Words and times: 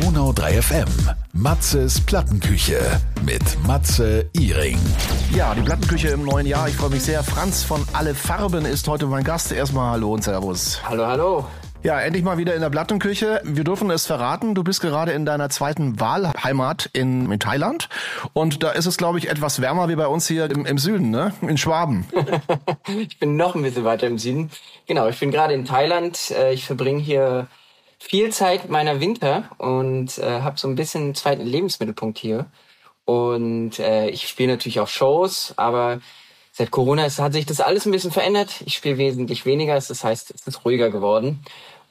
Donau 0.00 0.32
3 0.32 0.62
FM. 0.62 0.86
Matzes 1.32 2.00
Plattenküche 2.00 2.78
mit 3.24 3.42
Matze 3.66 4.30
Iring. 4.32 4.78
Ja, 5.34 5.52
die 5.56 5.62
Plattenküche 5.62 6.10
im 6.10 6.22
neuen 6.24 6.46
Jahr. 6.46 6.68
Ich 6.68 6.76
freue 6.76 6.90
mich 6.90 7.02
sehr. 7.02 7.24
Franz 7.24 7.64
von 7.64 7.84
Alle 7.94 8.14
Farben 8.14 8.64
ist 8.64 8.86
heute 8.86 9.06
mein 9.06 9.24
Gast. 9.24 9.50
Erstmal 9.50 9.90
Hallo 9.90 10.14
und 10.14 10.22
Servus. 10.22 10.80
Hallo, 10.88 11.04
hallo. 11.04 11.44
Ja, 11.82 12.00
endlich 12.00 12.22
mal 12.22 12.38
wieder 12.38 12.54
in 12.54 12.60
der 12.60 12.70
Plattenküche. 12.70 13.40
Wir 13.42 13.64
dürfen 13.64 13.90
es 13.90 14.06
verraten, 14.06 14.54
du 14.54 14.62
bist 14.62 14.80
gerade 14.82 15.10
in 15.10 15.26
deiner 15.26 15.50
zweiten 15.50 15.98
Wahlheimat 15.98 16.88
in, 16.92 17.32
in 17.32 17.40
Thailand. 17.40 17.88
Und 18.34 18.62
da 18.62 18.70
ist 18.70 18.86
es, 18.86 18.98
glaube 18.98 19.18
ich, 19.18 19.28
etwas 19.28 19.60
wärmer 19.60 19.88
wie 19.88 19.96
bei 19.96 20.06
uns 20.06 20.28
hier 20.28 20.48
im, 20.48 20.64
im 20.64 20.78
Süden, 20.78 21.10
ne? 21.10 21.32
In 21.40 21.58
Schwaben. 21.58 22.06
ich 22.86 23.18
bin 23.18 23.34
noch 23.34 23.56
ein 23.56 23.62
bisschen 23.62 23.84
weiter 23.84 24.06
im 24.06 24.18
Süden. 24.18 24.50
Genau, 24.86 25.08
ich 25.08 25.18
bin 25.18 25.32
gerade 25.32 25.54
in 25.54 25.64
Thailand. 25.64 26.30
Äh, 26.30 26.52
ich 26.52 26.64
verbringe 26.66 27.00
hier 27.00 27.48
viel 27.98 28.32
Zeit 28.32 28.68
meiner 28.68 29.00
Winter 29.00 29.50
und 29.58 30.18
äh, 30.18 30.40
habe 30.40 30.58
so 30.58 30.68
ein 30.68 30.76
bisschen 30.76 31.04
einen 31.04 31.14
zweiten 31.14 31.44
Lebensmittelpunkt 31.44 32.18
hier. 32.18 32.46
Und 33.04 33.78
äh, 33.78 34.08
ich 34.08 34.28
spiele 34.28 34.52
natürlich 34.52 34.80
auch 34.80 34.88
Shows, 34.88 35.54
aber 35.56 36.00
seit 36.52 36.70
Corona 36.70 37.06
ist, 37.06 37.18
hat 37.18 37.32
sich 37.32 37.46
das 37.46 37.60
alles 37.60 37.86
ein 37.86 37.92
bisschen 37.92 38.12
verändert. 38.12 38.62
Ich 38.66 38.74
spiele 38.74 38.98
wesentlich 38.98 39.46
weniger, 39.46 39.74
das 39.74 40.04
heißt, 40.04 40.32
es 40.34 40.46
ist 40.46 40.64
ruhiger 40.64 40.90
geworden 40.90 41.40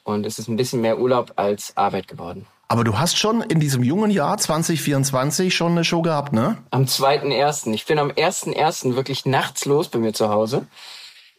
und 0.04 0.24
es 0.24 0.38
ist 0.38 0.48
ein 0.48 0.56
bisschen 0.56 0.80
mehr 0.80 0.98
Urlaub 0.98 1.32
als 1.36 1.76
Arbeit 1.76 2.08
geworden. 2.08 2.46
Aber 2.70 2.84
du 2.84 2.98
hast 2.98 3.18
schon 3.18 3.40
in 3.40 3.60
diesem 3.60 3.82
jungen 3.82 4.10
Jahr 4.10 4.36
2024 4.36 5.54
schon 5.54 5.72
eine 5.72 5.84
Show 5.84 6.02
gehabt, 6.02 6.34
ne? 6.34 6.58
Am 6.70 6.84
2.1. 6.84 7.72
Ich 7.72 7.86
bin 7.86 7.98
am 7.98 8.10
1.1. 8.10 8.94
wirklich 8.94 9.24
nachts 9.24 9.64
los 9.64 9.88
bei 9.88 9.98
mir 9.98 10.12
zu 10.12 10.28
Hause. 10.28 10.66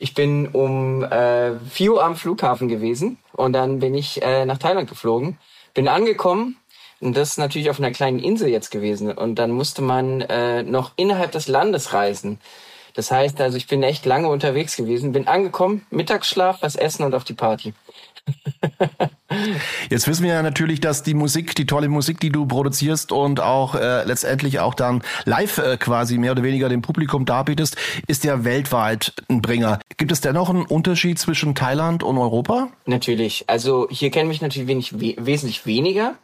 Ich 0.02 0.13
bin 0.13 0.48
um 0.48 1.03
äh, 1.03 1.59
4 1.59 1.94
Uhr 1.94 2.03
am 2.03 2.16
Flughafen 2.16 2.70
gewesen 2.70 3.17
und 3.34 3.52
dann 3.52 3.80
bin 3.80 3.94
ich 3.94 4.22
äh, 4.22 4.45
nach 4.45 4.58
Thailand 4.58 4.89
geflogen. 4.89 5.38
Bin 5.73 5.89
angekommen 5.89 6.55
und 7.02 7.17
das 7.17 7.31
ist 7.31 7.38
natürlich 7.38 7.70
auf 7.70 7.80
einer 7.80 7.91
kleinen 7.91 8.20
Insel 8.20 8.48
jetzt 8.48 8.72
gewesen. 8.72 9.12
Und 9.12 9.35
dann 9.35 9.52
musste 9.52 9.81
man 9.81 10.22
äh, 10.22 10.64
noch 10.64 10.92
innerhalb 10.95 11.33
des 11.33 11.50
Landes 11.50 11.94
reisen. 11.94 12.39
Das 13.00 13.11
heißt 13.11 13.39
also, 13.39 13.55
ich 13.55 13.66
bin 13.66 13.81
echt 13.81 14.05
lange 14.05 14.28
unterwegs 14.28 14.75
gewesen, 14.75 15.14
bin 15.14 15.25
angekommen, 15.25 15.86
Mittagsschlaf, 15.89 16.58
was 16.59 16.75
essen 16.75 17.05
und 17.05 17.16
auf 17.16 17.23
die 17.23 17.33
Party. 17.33 17.73
Jetzt 19.89 20.05
wissen 20.09 20.23
wir 20.23 20.33
ja 20.33 20.44
natürlich, 20.44 20.81
dass 20.81 21.02
die 21.02 21.14
Musik, 21.14 21.55
die 21.55 21.66
tolle 21.66 21.88
Musik, 21.88 22.20
die 22.20 22.30
du 22.30 22.45
produzierst 22.45 23.14
und 23.14 23.39
auch 23.39 23.75
äh, 23.75 24.03
letztendlich 24.03 24.59
auch 24.59 24.73
dann 24.73 25.02
live 25.23 25.59
äh, 25.59 25.77
quasi 25.77 26.17
mehr 26.17 26.33
oder 26.33 26.44
weniger 26.44 26.67
dem 26.67 26.81
Publikum 26.81 27.23
darbietest, 27.23 27.77
ist 28.08 28.25
ja 28.25 28.44
weltweit 28.44 29.14
ein 29.30 29.42
Bringer. 29.42 29.80
Gibt 29.95 30.11
es 30.11 30.20
dennoch 30.20 30.50
einen 30.50 30.66
Unterschied 30.66 31.20
zwischen 31.20 31.55
Thailand 31.55 32.03
und 32.03 32.17
Europa? 32.17 32.67
Natürlich. 32.86 33.45
Also 33.47 33.88
hier 33.89 34.11
kennen 34.11 34.27
mich 34.27 34.42
natürlich 34.42 34.67
wenig, 34.67 35.00
we 35.00 35.16
wesentlich 35.17 35.66
weniger. 35.66 36.16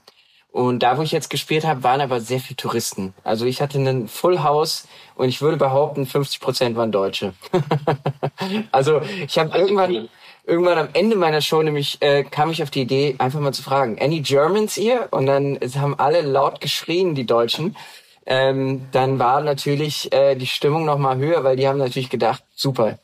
Und 0.56 0.84
da, 0.84 0.98
wo 0.98 1.02
ich 1.02 1.12
jetzt 1.12 1.30
gespielt 1.30 1.66
habe, 1.66 1.84
waren 1.84 2.00
aber 2.00 2.22
sehr 2.22 2.40
viele 2.40 2.56
Touristen. 2.56 3.14
Also 3.26 3.46
ich 3.46 3.62
hatte 3.62 3.78
einen 3.78 4.08
Full 4.08 4.42
House 4.42 4.88
und 5.16 5.28
ich 5.28 5.42
würde 5.42 5.58
behaupten, 5.58 6.06
50 6.06 6.40
Prozent 6.40 6.78
waren 6.78 6.94
Deutsche. 6.94 7.34
also 8.72 9.02
ich 9.28 9.38
habe 9.38 9.58
irgendwann, 9.58 10.08
irgendwann 10.46 10.78
am 10.78 10.88
Ende 10.94 11.18
meiner 11.18 11.42
Show 11.42 11.62
nämlich 11.62 12.02
äh, 12.02 12.24
kam 12.24 12.52
ich 12.52 12.64
auf 12.64 12.70
die 12.70 12.84
Idee, 12.84 13.16
einfach 13.18 13.42
mal 13.42 13.52
zu 13.52 13.64
fragen, 13.64 14.00
any 14.00 14.22
Germans 14.22 14.78
here? 14.78 15.10
Und 15.12 15.26
dann 15.26 15.60
haben 15.78 16.00
alle 16.00 16.22
laut 16.22 16.62
geschrien, 16.62 17.16
die 17.16 17.26
Deutschen 17.26 17.76
ähm, 18.26 18.88
dann 18.92 19.20
war 19.20 19.42
natürlich 19.42 20.12
äh, 20.12 20.36
die 20.36 20.48
Stimmung 20.48 20.86
noch 20.86 20.98
mal 20.98 21.18
höher, 21.18 21.44
weil 21.44 21.56
die 21.56 21.68
haben 21.68 21.78
natürlich 21.78 22.10
gedacht, 22.10 22.44
super, 22.56 22.98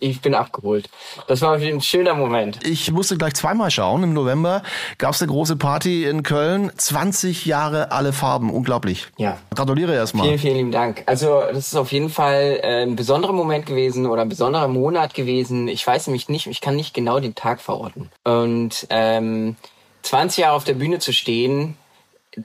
ich 0.00 0.20
bin 0.20 0.34
abgeholt. 0.34 0.88
Das 1.28 1.42
war 1.42 1.54
ein 1.54 1.80
schöner 1.80 2.14
Moment. 2.14 2.58
Ich 2.66 2.90
musste 2.90 3.16
gleich 3.16 3.34
zweimal 3.34 3.70
schauen. 3.70 4.02
Im 4.02 4.12
November 4.12 4.62
gab 4.98 5.14
es 5.14 5.22
eine 5.22 5.30
große 5.30 5.56
Party 5.56 6.04
in 6.06 6.24
Köln. 6.24 6.72
20 6.76 7.46
Jahre 7.46 7.92
alle 7.92 8.12
Farben, 8.12 8.50
unglaublich. 8.50 9.06
Ja. 9.16 9.38
Gratuliere 9.54 9.94
erstmal. 9.94 10.26
Vielen, 10.26 10.38
vielen 10.38 10.56
lieben 10.56 10.72
Dank. 10.72 11.04
Also 11.06 11.42
das 11.52 11.68
ist 11.68 11.76
auf 11.76 11.92
jeden 11.92 12.10
Fall 12.10 12.58
äh, 12.62 12.82
ein 12.82 12.96
besonderer 12.96 13.32
Moment 13.32 13.66
gewesen 13.66 14.06
oder 14.06 14.22
ein 14.22 14.28
besonderer 14.28 14.68
Monat 14.68 15.14
gewesen. 15.14 15.68
Ich 15.68 15.86
weiß 15.86 16.08
nämlich 16.08 16.28
nicht, 16.28 16.48
ich 16.48 16.60
kann 16.60 16.74
nicht 16.74 16.94
genau 16.94 17.20
den 17.20 17.36
Tag 17.36 17.60
verorten. 17.60 18.10
Und 18.24 18.86
ähm, 18.90 19.54
20 20.02 20.38
Jahre 20.38 20.56
auf 20.56 20.64
der 20.64 20.74
Bühne 20.74 20.98
zu 20.98 21.12
stehen, 21.12 21.76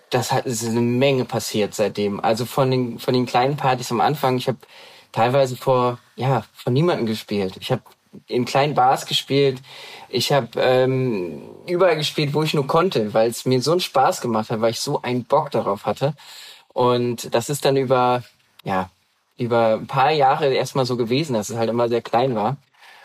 das 0.10 0.32
hat 0.32 0.46
es 0.46 0.62
ist 0.62 0.70
eine 0.70 0.82
Menge 0.82 1.26
passiert 1.26 1.74
seitdem. 1.74 2.20
Also 2.20 2.46
von 2.46 2.70
den 2.72 3.00
von 3.00 3.14
den 3.14 3.26
kleinen 3.26 3.58
Partys 3.58 3.92
am 3.92 4.02
Anfang, 4.02 4.38
ich 4.38 4.48
habe 4.48 4.60
teilweise 5.12 5.56
vor 5.56 6.00
ja 6.16 6.44
von 6.54 6.74
niemandem 6.74 7.06
gespielt. 7.06 7.58
Ich 7.60 7.72
habe 7.72 7.82
in 8.28 8.46
kleinen 8.46 8.74
Bars 8.74 9.06
gespielt. 9.06 9.62
Ich 10.10 10.32
habe 10.32 10.48
ähm, 10.58 11.42
überall 11.68 11.96
gespielt, 11.96 12.34
wo 12.34 12.44
ich 12.44 12.54
nur 12.54 12.66
konnte, 12.66 13.14
weil 13.14 13.30
es 13.30 13.46
mir 13.46 13.62
so 13.62 13.72
einen 13.72 13.80
Spaß 13.80 14.22
gemacht 14.22 14.50
hat, 14.50 14.62
weil 14.62 14.72
ich 14.72 14.80
so 14.80 15.02
einen 15.02 15.26
Bock 15.26 15.52
darauf 15.52 15.86
hatte. 15.86 16.16
Und 16.70 17.34
das 17.34 17.50
ist 17.50 17.66
dann 17.66 17.78
über 17.78 18.24
ja 18.64 18.90
über 19.38 19.76
ein 19.76 19.88
paar 19.88 20.12
Jahre 20.12 20.54
erstmal 20.54 20.86
so 20.86 20.98
gewesen, 20.98 21.34
dass 21.34 21.50
es 21.50 21.58
halt 21.58 21.70
immer 21.70 21.88
sehr 21.88 22.02
klein 22.02 22.36
war. 22.36 22.58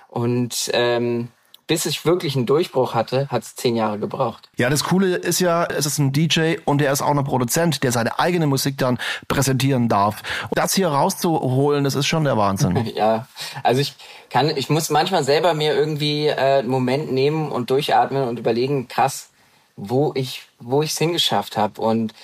Und 0.08 0.70
ähm, 0.72 1.28
bis 1.66 1.86
ich 1.86 2.04
wirklich 2.04 2.36
einen 2.36 2.46
Durchbruch 2.46 2.94
hatte, 2.94 3.28
hat 3.28 3.42
es 3.42 3.56
zehn 3.56 3.76
Jahre 3.76 3.98
gebraucht. 3.98 4.48
Ja, 4.56 4.68
das 4.68 4.84
Coole 4.84 5.16
ist 5.16 5.40
ja, 5.40 5.64
es 5.64 5.86
ist 5.86 5.98
ein 5.98 6.12
DJ 6.12 6.56
und 6.64 6.82
er 6.82 6.92
ist 6.92 7.02
auch 7.02 7.16
ein 7.16 7.24
Produzent, 7.24 7.82
der 7.82 7.92
seine 7.92 8.18
eigene 8.18 8.46
Musik 8.46 8.76
dann 8.78 8.98
präsentieren 9.28 9.88
darf. 9.88 10.22
Und 10.50 10.58
das 10.58 10.74
hier 10.74 10.88
rauszuholen, 10.88 11.84
das 11.84 11.94
ist 11.94 12.06
schon 12.06 12.24
der 12.24 12.36
Wahnsinn. 12.36 12.84
ja, 12.94 13.26
also 13.62 13.80
ich 13.80 13.94
kann, 14.30 14.54
ich 14.56 14.68
muss 14.68 14.90
manchmal 14.90 15.24
selber 15.24 15.54
mir 15.54 15.74
irgendwie 15.74 16.26
äh, 16.26 16.58
einen 16.58 16.68
Moment 16.68 17.12
nehmen 17.12 17.50
und 17.50 17.70
durchatmen 17.70 18.28
und 18.28 18.38
überlegen, 18.38 18.88
krass, 18.88 19.30
wo 19.76 20.12
ich, 20.14 20.42
wo 20.58 20.82
ich 20.82 20.92
es 20.92 20.98
hingeschafft 20.98 21.56
habe 21.56 21.80
und 21.80 22.14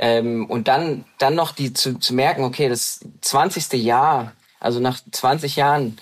ähm, 0.00 0.46
und 0.46 0.68
dann 0.68 1.04
dann 1.18 1.34
noch 1.34 1.52
die 1.52 1.72
zu, 1.72 1.98
zu 1.98 2.14
merken, 2.14 2.44
okay, 2.44 2.68
das 2.68 3.00
20. 3.20 3.72
Jahr, 3.82 4.32
also 4.60 4.78
nach 4.78 5.00
20 5.10 5.56
Jahren 5.56 5.98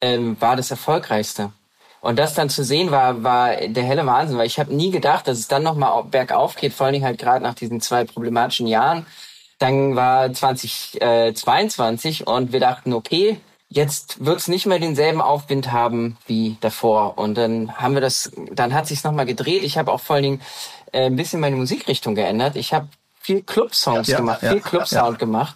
ähm, 0.00 0.36
war 0.40 0.56
das 0.56 0.70
erfolgreichste. 0.70 1.52
Und 2.02 2.18
das 2.18 2.34
dann 2.34 2.50
zu 2.50 2.64
sehen 2.64 2.90
war, 2.90 3.22
war 3.22 3.54
der 3.56 3.84
helle 3.84 4.04
Wahnsinn, 4.04 4.36
weil 4.36 4.48
ich 4.48 4.58
habe 4.58 4.74
nie 4.74 4.90
gedacht, 4.90 5.28
dass 5.28 5.38
es 5.38 5.46
dann 5.46 5.62
nochmal 5.62 6.02
bergauf 6.02 6.56
geht, 6.56 6.72
vor 6.72 6.86
allen 6.86 6.94
Dingen 6.94 7.04
halt 7.04 7.18
gerade 7.18 7.44
nach 7.44 7.54
diesen 7.54 7.80
zwei 7.80 8.02
problematischen 8.02 8.66
Jahren. 8.66 9.06
Dann 9.60 9.94
war 9.94 10.32
2022 10.32 12.26
und 12.26 12.52
wir 12.52 12.58
dachten, 12.58 12.92
okay, 12.92 13.38
jetzt 13.68 14.24
wird's 14.24 14.48
nicht 14.48 14.66
mehr 14.66 14.80
denselben 14.80 15.20
Aufwind 15.20 15.70
haben 15.70 16.18
wie 16.26 16.56
davor. 16.60 17.18
Und 17.18 17.36
dann 17.38 17.76
haben 17.76 17.94
wir 17.94 18.00
das, 18.00 18.32
dann 18.50 18.74
hat 18.74 18.88
sich's 18.88 19.04
nochmal 19.04 19.26
gedreht. 19.26 19.62
Ich 19.62 19.78
habe 19.78 19.92
auch 19.92 20.00
vor 20.00 20.16
allen 20.16 20.24
Dingen 20.24 20.40
äh, 20.90 21.06
ein 21.06 21.14
bisschen 21.14 21.38
meine 21.38 21.54
Musikrichtung 21.54 22.16
geändert. 22.16 22.56
Ich 22.56 22.74
habe 22.74 22.88
viel 23.20 23.42
Club-Songs 23.42 24.08
ja, 24.08 24.16
gemacht, 24.16 24.42
ja, 24.42 24.50
viel 24.50 24.60
Club-Sound 24.60 25.12
ja. 25.12 25.18
gemacht. 25.18 25.54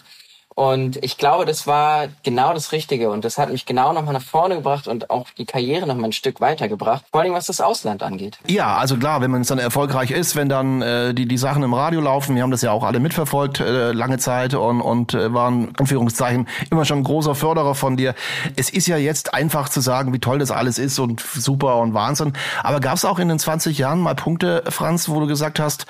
Und 0.56 1.04
ich 1.04 1.18
glaube, 1.18 1.44
das 1.44 1.66
war 1.66 2.06
genau 2.22 2.54
das 2.54 2.72
Richtige 2.72 3.10
und 3.10 3.26
das 3.26 3.36
hat 3.36 3.52
mich 3.52 3.66
genau 3.66 3.92
nochmal 3.92 4.14
nach 4.14 4.22
vorne 4.22 4.54
gebracht 4.54 4.88
und 4.88 5.10
auch 5.10 5.26
die 5.36 5.44
Karriere 5.44 5.86
nochmal 5.86 6.06
ein 6.06 6.12
Stück 6.12 6.40
weitergebracht. 6.40 7.04
Vor 7.12 7.20
allem 7.20 7.34
was 7.34 7.44
das 7.44 7.60
Ausland 7.60 8.02
angeht. 8.02 8.38
Ja, 8.48 8.74
also 8.78 8.96
klar, 8.96 9.20
wenn 9.20 9.30
man 9.30 9.42
es 9.42 9.48
dann 9.48 9.58
erfolgreich 9.58 10.10
ist, 10.10 10.34
wenn 10.34 10.48
dann 10.48 10.80
äh, 10.80 11.12
die, 11.12 11.28
die 11.28 11.36
Sachen 11.36 11.62
im 11.62 11.74
Radio 11.74 12.00
laufen, 12.00 12.34
wir 12.36 12.42
haben 12.42 12.50
das 12.50 12.62
ja 12.62 12.72
auch 12.72 12.84
alle 12.84 13.00
mitverfolgt, 13.00 13.60
äh, 13.60 13.92
lange 13.92 14.16
Zeit 14.16 14.54
und, 14.54 14.80
und 14.80 15.12
äh, 15.12 15.34
waren, 15.34 15.74
Anführungszeichen, 15.78 16.48
immer 16.70 16.86
schon 16.86 17.00
ein 17.00 17.04
großer 17.04 17.34
Förderer 17.34 17.74
von 17.74 17.98
dir. 17.98 18.14
Es 18.56 18.70
ist 18.70 18.86
ja 18.86 18.96
jetzt 18.96 19.34
einfach 19.34 19.68
zu 19.68 19.82
sagen, 19.82 20.14
wie 20.14 20.20
toll 20.20 20.38
das 20.38 20.50
alles 20.50 20.78
ist 20.78 20.98
und 20.98 21.20
super 21.20 21.76
und 21.76 21.92
Wahnsinn. 21.92 22.32
Aber 22.62 22.80
gab 22.80 22.94
es 22.94 23.04
auch 23.04 23.18
in 23.18 23.28
den 23.28 23.38
20 23.38 23.76
Jahren 23.76 24.00
mal 24.00 24.14
Punkte, 24.14 24.64
Franz, 24.70 25.10
wo 25.10 25.20
du 25.20 25.26
gesagt 25.26 25.60
hast, 25.60 25.84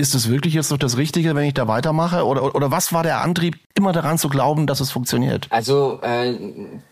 ist 0.00 0.14
es 0.14 0.28
wirklich 0.30 0.54
jetzt 0.54 0.70
noch 0.70 0.78
das 0.78 0.96
Richtige, 0.96 1.34
wenn 1.34 1.44
ich 1.44 1.54
da 1.54 1.68
weitermache? 1.68 2.26
Oder, 2.26 2.54
oder 2.54 2.70
was 2.70 2.92
war 2.92 3.02
der 3.02 3.20
Antrieb, 3.20 3.58
immer 3.74 3.92
daran 3.92 4.18
zu 4.18 4.28
glauben, 4.28 4.66
dass 4.66 4.80
es 4.80 4.90
funktioniert? 4.90 5.46
Also 5.50 6.00
äh, 6.02 6.34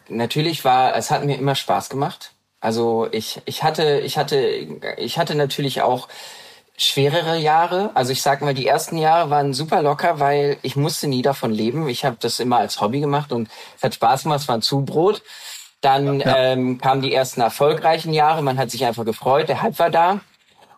natürlich 0.08 0.64
war, 0.64 0.94
es 0.94 1.10
hat 1.10 1.24
mir 1.24 1.38
immer 1.38 1.54
Spaß 1.54 1.88
gemacht. 1.88 2.32
Also 2.60 3.08
ich, 3.10 3.40
ich 3.46 3.62
hatte, 3.62 4.00
ich 4.00 4.18
hatte, 4.18 4.36
ich 4.96 5.18
hatte 5.18 5.34
natürlich 5.34 5.82
auch 5.82 6.08
schwerere 6.76 7.38
Jahre. 7.38 7.90
Also 7.94 8.12
ich 8.12 8.22
sag 8.22 8.42
mal, 8.42 8.54
die 8.54 8.66
ersten 8.66 8.98
Jahre 8.98 9.30
waren 9.30 9.54
super 9.54 9.82
locker, 9.82 10.20
weil 10.20 10.58
ich 10.62 10.76
musste 10.76 11.08
nie 11.08 11.22
davon 11.22 11.50
leben. 11.50 11.88
Ich 11.88 12.04
habe 12.04 12.16
das 12.20 12.40
immer 12.40 12.58
als 12.58 12.80
Hobby 12.80 13.00
gemacht 13.00 13.32
und 13.32 13.48
es 13.76 13.82
hat 13.82 13.94
Spaß 13.94 14.24
gemacht, 14.24 14.40
es 14.40 14.48
war 14.48 14.56
ein 14.56 14.62
Zubrot. 14.62 15.22
Dann 15.80 16.20
ja. 16.20 16.36
ähm, 16.36 16.78
kamen 16.78 17.02
die 17.02 17.14
ersten 17.14 17.40
erfolgreichen 17.40 18.12
Jahre, 18.12 18.42
man 18.42 18.58
hat 18.58 18.70
sich 18.70 18.84
einfach 18.84 19.04
gefreut, 19.04 19.48
der 19.48 19.62
Hype 19.62 19.78
war 19.78 19.90
da. 19.90 20.20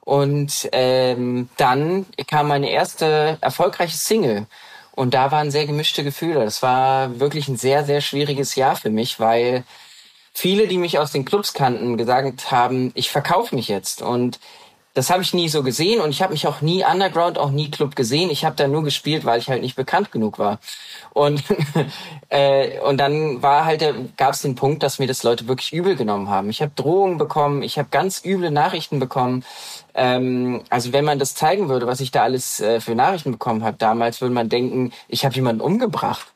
Und 0.01 0.69
ähm, 0.73 1.49
dann 1.57 2.07
kam 2.27 2.49
meine 2.49 2.71
erste 2.71 3.39
erfolgreiche 3.41 3.97
Single. 3.97 4.47
Und 4.93 5.15
da 5.15 5.31
waren 5.31 5.51
sehr 5.51 5.67
gemischte 5.67 6.05
Gefühle. 6.05 6.45
Das 6.45 6.63
war 6.63 7.21
wirklich 7.21 7.49
ein 7.49 7.57
sehr, 7.57 7.85
sehr 7.85 8.01
schwieriges 8.01 8.55
Jahr 8.55 8.77
für 8.77 8.91
mich, 8.91 9.21
weil 9.21 9.65
viele, 10.33 10.69
die 10.69 10.79
mich 10.79 10.99
aus 10.99 11.13
den 11.13 11.25
Clubs 11.25 11.53
kannten, 11.53 11.97
gesagt 11.97 12.51
haben, 12.51 12.93
ich 12.95 13.11
verkaufe 13.11 13.55
mich 13.55 13.69
jetzt. 13.69 14.03
Und 14.03 14.41
das 14.95 15.09
habe 15.11 15.23
ich 15.23 15.33
nie 15.35 15.49
so 15.49 15.63
gesehen 15.63 16.01
und 16.01 16.11
ich 16.11 16.21
habe 16.21 16.33
mich 16.33 16.47
auch 16.49 16.63
nie 16.63 16.85
Underground, 16.85 17.39
auch 17.39 17.51
nie 17.51 17.71
Club 17.71 17.95
gesehen. 17.95 18.29
Ich 18.29 18.45
habe 18.45 18.57
da 18.57 18.67
nur 18.67 18.83
gespielt, 18.83 19.25
weil 19.25 19.39
ich 19.39 19.49
halt 19.49 19.63
nicht 19.63 19.77
bekannt 19.77 20.11
genug 20.11 20.39
war. 20.39 20.59
Und 21.13 21.45
äh, 22.29 22.81
und 22.81 22.99
dann 22.99 23.41
war 23.43 23.65
halt 23.65 23.85
gab 24.17 24.35
es 24.35 24.43
den 24.43 24.57
Punkt, 24.57 24.83
dass 24.83 24.99
mir 24.99 25.07
das 25.07 25.23
Leute 25.23 25.47
wirklich 25.47 25.73
übel 25.73 25.95
genommen 25.95 26.29
haben. 26.29 26.51
Ich 26.51 26.61
habe 26.61 26.73
Drohungen 26.75 27.19
bekommen, 27.19 27.63
ich 27.63 27.79
habe 27.79 27.89
ganz 27.91 28.25
üble 28.25 28.51
Nachrichten 28.51 28.99
bekommen. 28.99 29.45
Ähm, 29.95 30.65
also 30.71 30.93
wenn 30.93 31.05
man 31.05 31.21
das 31.21 31.35
zeigen 31.35 31.69
würde, 31.69 31.87
was 31.87 32.01
ich 32.01 32.11
da 32.11 32.25
alles 32.25 32.61
äh, 32.61 32.81
für 32.81 32.95
Nachrichten 32.97 33.33
bekommen 33.33 33.63
habe 33.63 33.77
damals, 33.77 34.21
würde 34.21 34.35
man 34.35 34.49
denken, 34.49 34.93
ich 35.09 35.25
habe 35.25 35.35
jemanden 35.37 35.61
umgebracht. 35.61 36.27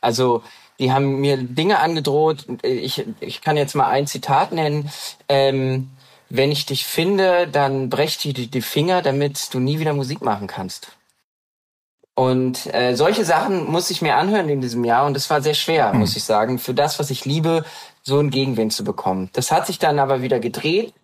Also 0.00 0.42
die 0.78 0.92
haben 0.92 1.20
mir 1.20 1.36
Dinge 1.36 1.80
angedroht. 1.80 2.46
Ich, 2.62 3.04
ich 3.20 3.40
kann 3.40 3.56
jetzt 3.56 3.74
mal 3.74 3.88
ein 3.88 4.06
Zitat 4.06 4.52
nennen. 4.52 4.90
Ähm, 5.28 5.90
wenn 6.28 6.50
ich 6.50 6.66
dich 6.66 6.84
finde, 6.84 7.48
dann 7.48 7.88
brech 7.90 8.18
dir 8.18 8.32
die, 8.32 8.48
die 8.48 8.62
Finger, 8.62 9.02
damit 9.02 9.52
du 9.52 9.60
nie 9.60 9.78
wieder 9.78 9.92
Musik 9.92 10.22
machen 10.22 10.46
kannst. 10.46 10.92
Und 12.14 12.72
äh, 12.72 12.94
solche 12.94 13.24
Sachen 13.24 13.70
muss 13.70 13.90
ich 13.90 14.00
mir 14.00 14.16
anhören 14.16 14.48
in 14.48 14.60
diesem 14.60 14.84
Jahr 14.84 15.04
und 15.04 15.16
es 15.16 15.28
war 15.30 15.42
sehr 15.42 15.54
schwer, 15.54 15.92
mhm. 15.92 16.00
muss 16.00 16.16
ich 16.16 16.22
sagen, 16.22 16.58
für 16.58 16.74
das, 16.74 16.98
was 16.98 17.10
ich 17.10 17.24
liebe, 17.24 17.64
so 18.02 18.18
einen 18.18 18.30
Gegenwind 18.30 18.72
zu 18.72 18.84
bekommen. 18.84 19.30
Das 19.32 19.50
hat 19.50 19.66
sich 19.66 19.78
dann 19.78 19.98
aber 19.98 20.22
wieder 20.22 20.38
gedreht 20.38 20.94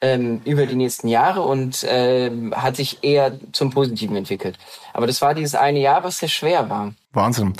ähm, 0.00 0.40
über 0.44 0.66
die 0.66 0.74
nächsten 0.74 1.06
Jahre 1.06 1.42
und 1.42 1.84
äh, 1.84 2.30
hat 2.52 2.74
sich 2.74 3.04
eher 3.04 3.38
zum 3.52 3.70
Positiven 3.70 4.16
entwickelt. 4.16 4.58
Aber 4.92 5.06
das 5.06 5.22
war 5.22 5.34
dieses 5.34 5.54
eine 5.54 5.78
Jahr, 5.78 6.02
was 6.02 6.18
sehr 6.18 6.28
schwer 6.28 6.68
war. 6.68 6.92
Wahnsinn 7.12 7.54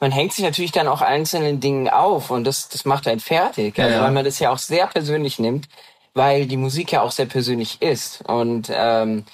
man 0.00 0.10
hängt 0.10 0.32
sich 0.32 0.44
natürlich 0.44 0.72
dann 0.72 0.88
auch 0.88 1.02
einzelnen 1.02 1.60
Dingen 1.60 1.88
auf 1.88 2.30
und 2.30 2.44
das, 2.44 2.70
das 2.70 2.86
macht 2.86 3.06
einen 3.06 3.20
fertig. 3.20 3.78
Also 3.78 3.96
ja, 3.96 4.02
weil 4.02 4.12
man 4.12 4.24
das 4.24 4.38
ja 4.38 4.50
auch 4.50 4.58
sehr 4.58 4.86
persönlich 4.86 5.38
nimmt 5.38 5.68
weil 6.14 6.46
die 6.46 6.56
Musik 6.56 6.92
ja 6.92 7.02
auch 7.02 7.12
sehr 7.12 7.26
persönlich 7.26 7.80
ist. 7.82 8.22
Und 8.28 8.70
ähm, 8.72 9.24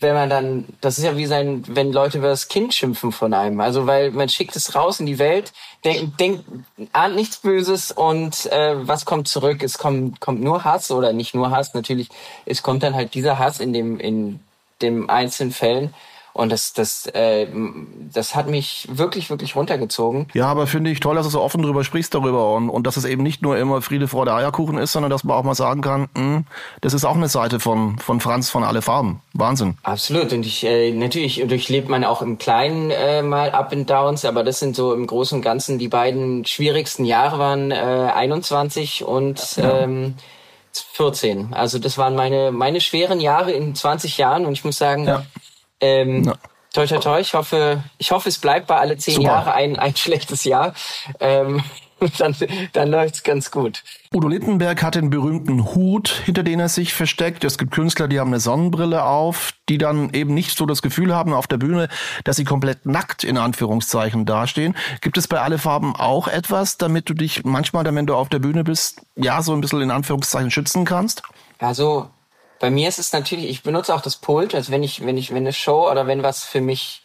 wenn 0.00 0.14
man 0.14 0.30
dann, 0.30 0.66
das 0.80 0.98
ist 0.98 1.04
ja 1.04 1.16
wie 1.16 1.26
sein, 1.26 1.64
wenn 1.68 1.92
Leute 1.92 2.18
über 2.18 2.28
das 2.28 2.48
Kind 2.48 2.74
schimpfen 2.74 3.12
von 3.12 3.32
einem. 3.32 3.60
Also 3.60 3.86
weil 3.86 4.10
man 4.10 4.28
schickt 4.28 4.54
es 4.56 4.74
raus 4.74 5.00
in 5.00 5.06
die 5.06 5.18
Welt, 5.18 5.52
denkt, 5.84 6.20
denkt 6.20 6.44
ahnt 6.92 7.16
nichts 7.16 7.38
Böses 7.38 7.90
und 7.90 8.46
äh, 8.52 8.86
was 8.86 9.04
kommt 9.04 9.28
zurück? 9.28 9.62
Es 9.62 9.78
kommt, 9.78 10.20
kommt 10.20 10.42
nur 10.42 10.64
Hass 10.64 10.90
oder 10.90 11.12
nicht 11.12 11.34
nur 11.34 11.50
Hass, 11.50 11.74
natürlich, 11.74 12.08
es 12.44 12.62
kommt 12.62 12.82
dann 12.82 12.94
halt 12.94 13.14
dieser 13.14 13.38
Hass 13.38 13.60
in 13.60 13.72
dem, 13.72 13.98
in 13.98 14.40
dem 14.82 15.08
einzelnen 15.10 15.52
Fällen. 15.52 15.94
Und 16.34 16.50
das, 16.50 16.72
das, 16.72 17.06
äh, 17.06 17.46
das 18.12 18.34
hat 18.34 18.48
mich 18.48 18.88
wirklich, 18.90 19.30
wirklich 19.30 19.54
runtergezogen. 19.54 20.26
Ja, 20.34 20.46
aber 20.46 20.66
finde 20.66 20.90
ich 20.90 20.98
toll, 20.98 21.14
dass 21.14 21.26
du 21.26 21.30
so 21.30 21.40
offen 21.40 21.62
drüber 21.62 21.84
sprichst 21.84 22.12
darüber 22.12 22.54
und, 22.54 22.70
und 22.70 22.88
dass 22.88 22.96
es 22.96 23.04
eben 23.04 23.22
nicht 23.22 23.40
nur 23.40 23.56
immer 23.56 23.80
Friede, 23.82 24.08
Freude, 24.08 24.34
Eierkuchen 24.34 24.76
ist, 24.76 24.90
sondern 24.90 25.10
dass 25.10 25.22
man 25.22 25.36
auch 25.36 25.44
mal 25.44 25.54
sagen 25.54 25.80
kann, 25.80 26.08
mh, 26.14 26.20
hm, 26.20 26.46
das 26.80 26.92
ist 26.92 27.04
auch 27.04 27.14
eine 27.14 27.28
Seite 27.28 27.60
von, 27.60 28.00
von 28.00 28.20
Franz 28.20 28.50
von 28.50 28.64
alle 28.64 28.82
Farben. 28.82 29.20
Wahnsinn. 29.32 29.78
Absolut. 29.84 30.32
Und 30.32 30.44
ich, 30.44 30.64
äh, 30.64 30.90
natürlich 30.90 31.40
durchlebt 31.46 31.88
man 31.88 32.02
auch 32.02 32.20
im 32.20 32.36
Kleinen 32.36 32.90
äh, 32.90 33.22
mal 33.22 33.52
Up 33.52 33.70
and 33.72 33.88
Downs, 33.88 34.24
aber 34.24 34.42
das 34.42 34.58
sind 34.58 34.74
so 34.74 34.92
im 34.92 35.06
Großen 35.06 35.38
und 35.38 35.42
Ganzen 35.42 35.78
die 35.78 35.88
beiden 35.88 36.44
schwierigsten 36.44 37.04
Jahre 37.04 37.38
waren 37.38 37.70
äh, 37.70 37.74
21 37.76 39.04
und 39.04 39.56
ja. 39.56 39.82
ähm, 39.82 40.16
14. 40.94 41.54
Also 41.54 41.78
das 41.78 41.96
waren 41.96 42.16
meine, 42.16 42.50
meine 42.50 42.80
schweren 42.80 43.20
Jahre 43.20 43.52
in 43.52 43.76
20 43.76 44.18
Jahren 44.18 44.46
und 44.46 44.54
ich 44.54 44.64
muss 44.64 44.78
sagen, 44.78 45.06
ja 45.06 45.24
ähm, 45.84 46.24
ja. 46.24 46.34
Toi, 46.72 46.86
toi, 46.86 46.98
toi. 46.98 47.20
Ich 47.20 47.34
hoffe, 47.34 47.84
ich 47.98 48.10
hoffe, 48.10 48.28
es 48.28 48.38
bleibt 48.38 48.66
bei 48.66 48.76
alle 48.76 48.96
zehn 48.96 49.14
Super. 49.14 49.28
Jahre 49.28 49.54
ein, 49.54 49.78
ein 49.78 49.94
schlechtes 49.94 50.42
Jahr. 50.42 50.74
Ähm, 51.20 51.62
dann, 52.18 52.34
dann 52.72 52.90
läuft's 52.90 53.22
ganz 53.22 53.52
gut. 53.52 53.84
Udo 54.12 54.26
Littenberg 54.26 54.82
hat 54.82 54.96
den 54.96 55.08
berühmten 55.08 55.64
Hut, 55.74 56.08
hinter 56.24 56.42
den 56.42 56.58
er 56.58 56.68
sich 56.68 56.92
versteckt. 56.92 57.44
Es 57.44 57.58
gibt 57.58 57.70
Künstler, 57.70 58.08
die 58.08 58.18
haben 58.18 58.28
eine 58.28 58.40
Sonnenbrille 58.40 59.04
auf, 59.04 59.52
die 59.68 59.78
dann 59.78 60.12
eben 60.12 60.34
nicht 60.34 60.58
so 60.58 60.66
das 60.66 60.82
Gefühl 60.82 61.14
haben 61.14 61.32
auf 61.32 61.46
der 61.46 61.58
Bühne, 61.58 61.88
dass 62.24 62.36
sie 62.36 62.44
komplett 62.44 62.86
nackt 62.86 63.22
in 63.22 63.38
Anführungszeichen 63.38 64.26
dastehen. 64.26 64.74
Gibt 65.00 65.16
es 65.16 65.28
bei 65.28 65.40
alle 65.40 65.58
Farben 65.58 65.94
auch 65.94 66.26
etwas, 66.26 66.76
damit 66.76 67.08
du 67.08 67.14
dich 67.14 67.44
manchmal, 67.44 67.84
wenn 67.84 68.06
du 68.06 68.16
auf 68.16 68.28
der 68.30 68.40
Bühne 68.40 68.64
bist, 68.64 69.02
ja, 69.14 69.42
so 69.42 69.52
ein 69.52 69.60
bisschen 69.60 69.80
in 69.80 69.92
Anführungszeichen 69.92 70.50
schützen 70.50 70.84
kannst? 70.84 71.22
Also 71.60 72.10
bei 72.60 72.70
mir 72.70 72.88
ist 72.88 72.98
es 72.98 73.12
natürlich, 73.12 73.46
ich 73.50 73.62
benutze 73.62 73.94
auch 73.94 74.00
das 74.00 74.16
Pult, 74.16 74.54
also 74.54 74.72
wenn 74.72 74.82
ich, 74.82 75.04
wenn 75.04 75.18
ich, 75.18 75.30
wenn 75.30 75.38
eine 75.38 75.52
Show 75.52 75.90
oder 75.90 76.06
wenn 76.06 76.22
was 76.22 76.44
für 76.44 76.60
mich 76.60 77.04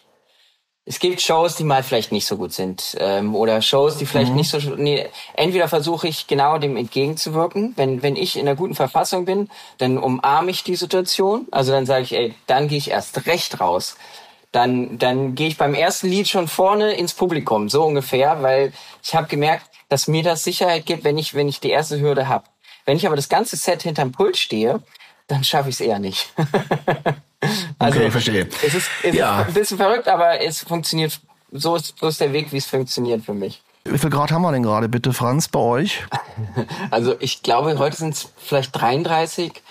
es 0.90 0.98
gibt 0.98 1.22
Shows, 1.22 1.56
die 1.56 1.66
mal 1.66 1.84
vielleicht 1.84 2.12
nicht 2.12 2.26
so 2.26 2.36
gut 2.36 2.52
sind 2.52 2.98
ähm, 3.00 3.36
oder 3.36 3.62
Shows, 3.62 3.98
die 3.98 4.08
vielleicht 4.08 4.32
mhm. 4.32 4.38
nicht 4.38 4.50
so. 4.50 4.58
Nee, 4.58 5.08
entweder 5.36 5.68
versuche 5.68 6.08
ich 6.08 6.26
genau 6.26 6.58
dem 6.58 6.76
entgegenzuwirken. 6.76 7.74
Wenn 7.76 8.02
wenn 8.02 8.16
ich 8.16 8.36
in 8.36 8.48
einer 8.48 8.56
guten 8.56 8.74
Verfassung 8.74 9.26
bin, 9.26 9.50
dann 9.78 10.00
umarme 10.00 10.50
ich 10.50 10.64
die 10.64 10.76
Situation. 10.76 11.48
Also 11.52 11.74
dann 11.74 11.86
sage 11.86 12.06
ich, 12.06 12.16
ey, 12.16 12.34
dann 12.48 12.68
gehe 12.68 12.80
ich 12.80 12.90
erst 12.90 13.28
recht 13.28 13.60
raus. 13.60 13.98
Dann 14.52 14.98
dann 14.98 15.36
gehe 15.36 15.50
ich 15.50 15.58
beim 15.58 15.76
ersten 15.76 16.08
Lied 16.08 16.28
schon 16.28 16.48
vorne 16.48 16.94
ins 16.94 17.14
Publikum, 17.14 17.70
so 17.70 17.86
ungefähr, 17.86 18.42
weil 18.42 18.74
ich 19.04 19.14
habe 19.14 19.28
gemerkt, 19.28 19.70
dass 19.90 20.08
mir 20.08 20.24
das 20.24 20.44
Sicherheit 20.44 20.88
gibt, 20.88 21.04
wenn 21.04 21.20
ich 21.20 21.36
wenn 21.36 21.48
ich 21.48 21.60
die 21.60 21.70
erste 21.70 22.00
Hürde 22.00 22.28
habe. 22.28 22.46
Wenn 22.86 22.98
ich 22.98 23.06
aber 23.06 23.16
das 23.16 23.30
ganze 23.30 23.58
Set 23.58 23.84
hinterm 23.84 24.12
Pult 24.12 24.38
stehe 24.38 24.82
dann 25.30 25.44
schaffe 25.44 25.70
ich 25.70 25.76
es 25.76 25.82
eher 25.82 26.00
nicht. 26.00 26.34
also, 27.80 28.00
okay, 28.00 28.12
verstehe. 28.12 28.50
Es 28.66 28.74
ist, 28.74 28.90
es 29.04 29.16
ja. 29.16 29.42
ist 29.42 29.48
ein 29.48 29.54
bisschen 29.54 29.78
verrückt, 29.78 30.08
aber 30.08 30.42
es 30.42 30.60
funktioniert. 30.64 31.20
So 31.52 31.76
ist, 31.76 31.96
so 32.00 32.08
ist 32.08 32.20
der 32.20 32.34
Weg, 32.34 32.52
wie 32.52 32.58
es 32.58 32.66
funktioniert 32.66 33.24
für 33.24 33.34
mich. 33.34 33.62
Wie 33.86 33.98
viel 33.98 34.10
Grad 34.10 34.32
haben 34.32 34.42
wir 34.42 34.52
denn 34.52 34.64
gerade, 34.64 34.90
bitte, 34.90 35.14
Franz, 35.14 35.48
bei 35.48 35.60
euch? 35.60 36.04
Also 36.92 37.16
ich 37.20 37.44
glaube, 37.44 37.78
heute 37.78 37.98
sind 37.98 38.16
es 38.16 38.32
vielleicht 38.38 38.76
33. 38.80 39.62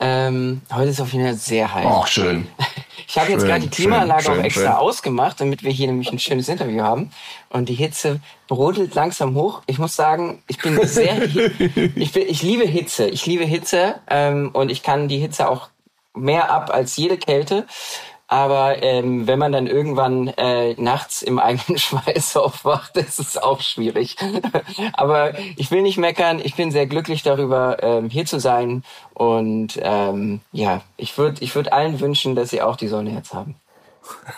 Ähm, 0.00 0.62
heute 0.72 0.88
ist 0.88 0.96
es 0.96 1.00
auf 1.00 1.12
jeden 1.12 1.24
Fall 1.24 1.34
sehr 1.34 1.74
heiß. 1.74 1.86
Ach, 1.88 2.06
schön. 2.06 2.46
Ich 3.08 3.16
habe 3.16 3.32
jetzt 3.32 3.46
gerade 3.46 3.60
die 3.60 3.70
Klimaanlage 3.70 4.24
schön, 4.24 4.38
auch 4.38 4.44
extra 4.44 4.62
schön. 4.62 4.72
ausgemacht, 4.72 5.40
damit 5.40 5.62
wir 5.62 5.70
hier 5.70 5.86
nämlich 5.86 6.12
ein 6.12 6.18
schönes 6.18 6.46
Interview 6.46 6.82
haben. 6.82 7.10
Und 7.48 7.70
die 7.70 7.74
Hitze 7.74 8.20
brodelt 8.48 8.94
langsam 8.94 9.34
hoch. 9.34 9.62
Ich 9.66 9.78
muss 9.78 9.96
sagen, 9.96 10.42
ich 10.46 10.58
bin 10.58 10.78
sehr, 10.86 11.22
ich, 11.24 12.12
bin, 12.12 12.28
ich 12.28 12.42
liebe 12.42 12.66
Hitze. 12.66 13.08
Ich 13.08 13.24
liebe 13.24 13.44
Hitze 13.44 13.94
ähm, 14.10 14.50
und 14.52 14.70
ich 14.70 14.82
kann 14.82 15.08
die 15.08 15.16
Hitze 15.16 15.48
auch 15.48 15.70
mehr 16.14 16.50
ab 16.50 16.70
als 16.70 16.98
jede 16.98 17.16
Kälte. 17.16 17.66
Aber 18.28 18.82
ähm, 18.82 19.26
wenn 19.26 19.38
man 19.38 19.52
dann 19.52 19.66
irgendwann 19.66 20.28
äh, 20.28 20.74
nachts 20.74 21.22
im 21.22 21.38
eigenen 21.38 21.78
Schweiß 21.78 22.36
aufwacht, 22.36 22.96
ist 22.98 23.18
es 23.18 23.38
auch 23.38 23.62
schwierig. 23.62 24.16
Aber 24.92 25.32
ich 25.56 25.70
will 25.70 25.82
nicht 25.82 25.96
meckern. 25.96 26.38
Ich 26.42 26.54
bin 26.54 26.70
sehr 26.70 26.86
glücklich 26.86 27.22
darüber, 27.22 27.82
ähm, 27.82 28.10
hier 28.10 28.26
zu 28.26 28.38
sein. 28.38 28.84
Und 29.14 29.80
ähm, 29.82 30.40
ja, 30.52 30.82
ich 30.98 31.16
würde 31.16 31.42
ich 31.42 31.54
würd 31.54 31.72
allen 31.72 32.00
wünschen, 32.00 32.34
dass 32.36 32.50
sie 32.50 32.60
auch 32.60 32.76
die 32.76 32.88
Sonne 32.88 33.12
jetzt 33.12 33.32
haben. 33.32 33.56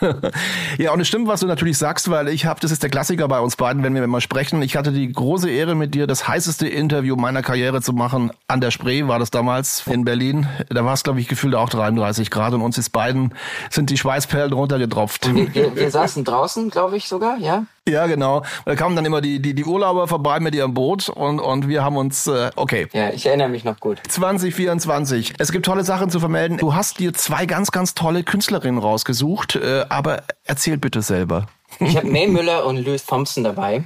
ja, 0.79 0.93
und 0.93 1.01
es 1.01 1.09
stimmt, 1.09 1.29
was 1.29 1.41
du 1.41 1.47
natürlich 1.47 1.79
sagst, 1.79 2.11
weil 2.11 2.29
ich 2.29 2.47
habe, 2.47 2.61
das 2.61 2.71
ist 2.71 2.83
der 2.83 2.91
Klassiker 2.91 3.29
bei 3.29 3.41
uns 3.41 3.57
beiden, 3.57 3.83
wenn 3.83 3.95
wir 3.95 4.03
immer 4.03 4.21
sprechen. 4.21 4.63
Ich 4.63 4.77
hatte 4.77 4.93
die 4.93 5.11
große 5.11 5.51
Ehre, 5.51 5.75
mit 5.75 5.95
dir 5.95 6.07
das 6.07 6.27
heißeste 6.27 6.69
Interview 6.69 7.17
meiner 7.17 7.43
Karriere 7.43 7.81
zu 7.83 7.93
machen. 7.93 8.31
An 8.49 8.61
der 8.61 8.71
Spree 8.71 9.07
war 9.07 9.19
das 9.19 9.31
damals 9.31 9.87
in 9.87 10.05
Berlin. 10.05 10.49
Da 10.69 10.85
war 10.85 10.95
es, 10.95 11.03
glaube 11.03 11.21
ich, 11.21 11.29
gefühlt 11.29 11.55
auch 11.55 11.69
33 11.69 12.31
Grad 12.31 12.55
und 12.55 12.63
uns 12.63 12.79
ist 12.79 12.91
beiden 12.91 13.35
sind 13.71 13.91
die 13.91 13.99
Schweißperlen 13.99 14.53
runtergetropft. 14.53 15.35
Wir, 15.35 15.55
wir, 15.55 15.77
wir 15.77 15.91
saßen 15.91 16.25
draußen, 16.25 16.71
glaube 16.71 16.97
ich 16.97 17.09
sogar, 17.09 17.39
ja? 17.39 17.65
Ja, 17.89 18.07
genau. 18.07 18.43
Da 18.67 18.77
kamen 18.77 18.95
dann 18.95 19.05
immer 19.05 19.21
die, 19.21 19.41
die, 19.41 19.55
die 19.55 19.65
Urlauber 19.65 20.07
vorbei 20.07 20.39
mit 20.39 20.55
ihrem 20.55 20.75
Boot 20.75 21.09
und, 21.09 21.41
und 21.41 21.67
wir 21.67 21.83
haben 21.83 21.97
uns, 21.97 22.27
äh, 22.27 22.51
okay. 22.57 22.89
Ja, 22.93 23.11
ich 23.11 23.27
erinnere 23.27 23.49
mich 23.49 23.65
noch 23.65 23.81
gut. 23.81 24.01
2024. 24.07 25.35
Es 25.39 25.51
gibt 25.51 25.65
tolle 25.65 25.83
Sachen 25.83 26.11
zu 26.11 26.21
vermelden. 26.21 26.59
Du 26.59 26.75
hast 26.75 26.99
dir 26.99 27.15
zwei 27.15 27.47
ganz, 27.47 27.71
ganz 27.71 27.95
tolle 27.95 28.23
Künstlerinnen 28.23 28.79
rausgesucht, 28.79 29.57
äh, 29.57 29.87
aber 29.89 30.23
erzähl 30.45 30.77
bitte 30.77 31.03
selber. 31.03 31.47
Ich 31.79 31.97
habe 31.97 32.07
May 32.07 32.27
Müller 32.27 32.67
und 32.67 32.77
Louis 32.85 33.07
Thompson 33.07 33.45
dabei. 33.45 33.85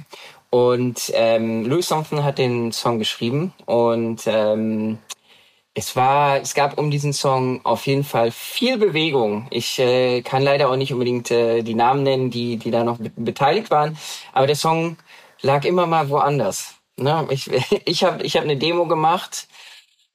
Und 0.49 1.11
ähm, 1.13 1.65
Louis 1.65 1.87
Thompson 1.87 2.23
hat 2.23 2.37
den 2.37 2.71
Song 2.71 2.99
geschrieben 2.99 3.53
und 3.65 4.21
ähm, 4.25 4.99
es 5.77 5.95
war, 5.95 6.39
es 6.41 6.53
gab 6.53 6.77
um 6.79 6.89
diesen 6.89 7.11
Song 7.11 7.59
auf 7.65 7.85
jeden 7.85 8.05
Fall 8.05 8.31
viel 8.31 8.77
Bewegung. 8.77 9.47
Ich 9.51 9.77
äh, 9.77 10.21
kann 10.21 10.41
leider 10.41 10.69
auch 10.69 10.77
nicht 10.77 10.93
unbedingt 10.93 11.29
äh, 11.31 11.63
die 11.63 11.75
Namen 11.75 12.03
nennen, 12.03 12.31
die, 12.31 12.55
die 12.57 12.71
da 12.71 12.85
noch 12.85 12.97
beteiligt 13.17 13.69
waren, 13.71 13.97
aber 14.31 14.47
der 14.47 14.55
Song 14.55 14.97
lag 15.41 15.65
immer 15.65 15.85
mal 15.85 16.09
woanders. 16.09 16.75
Ne? 16.95 17.27
Ich, 17.29 17.51
ich 17.85 18.03
habe 18.05 18.23
ich 18.23 18.37
hab 18.37 18.43
eine 18.43 18.55
Demo 18.55 18.87
gemacht 18.87 19.49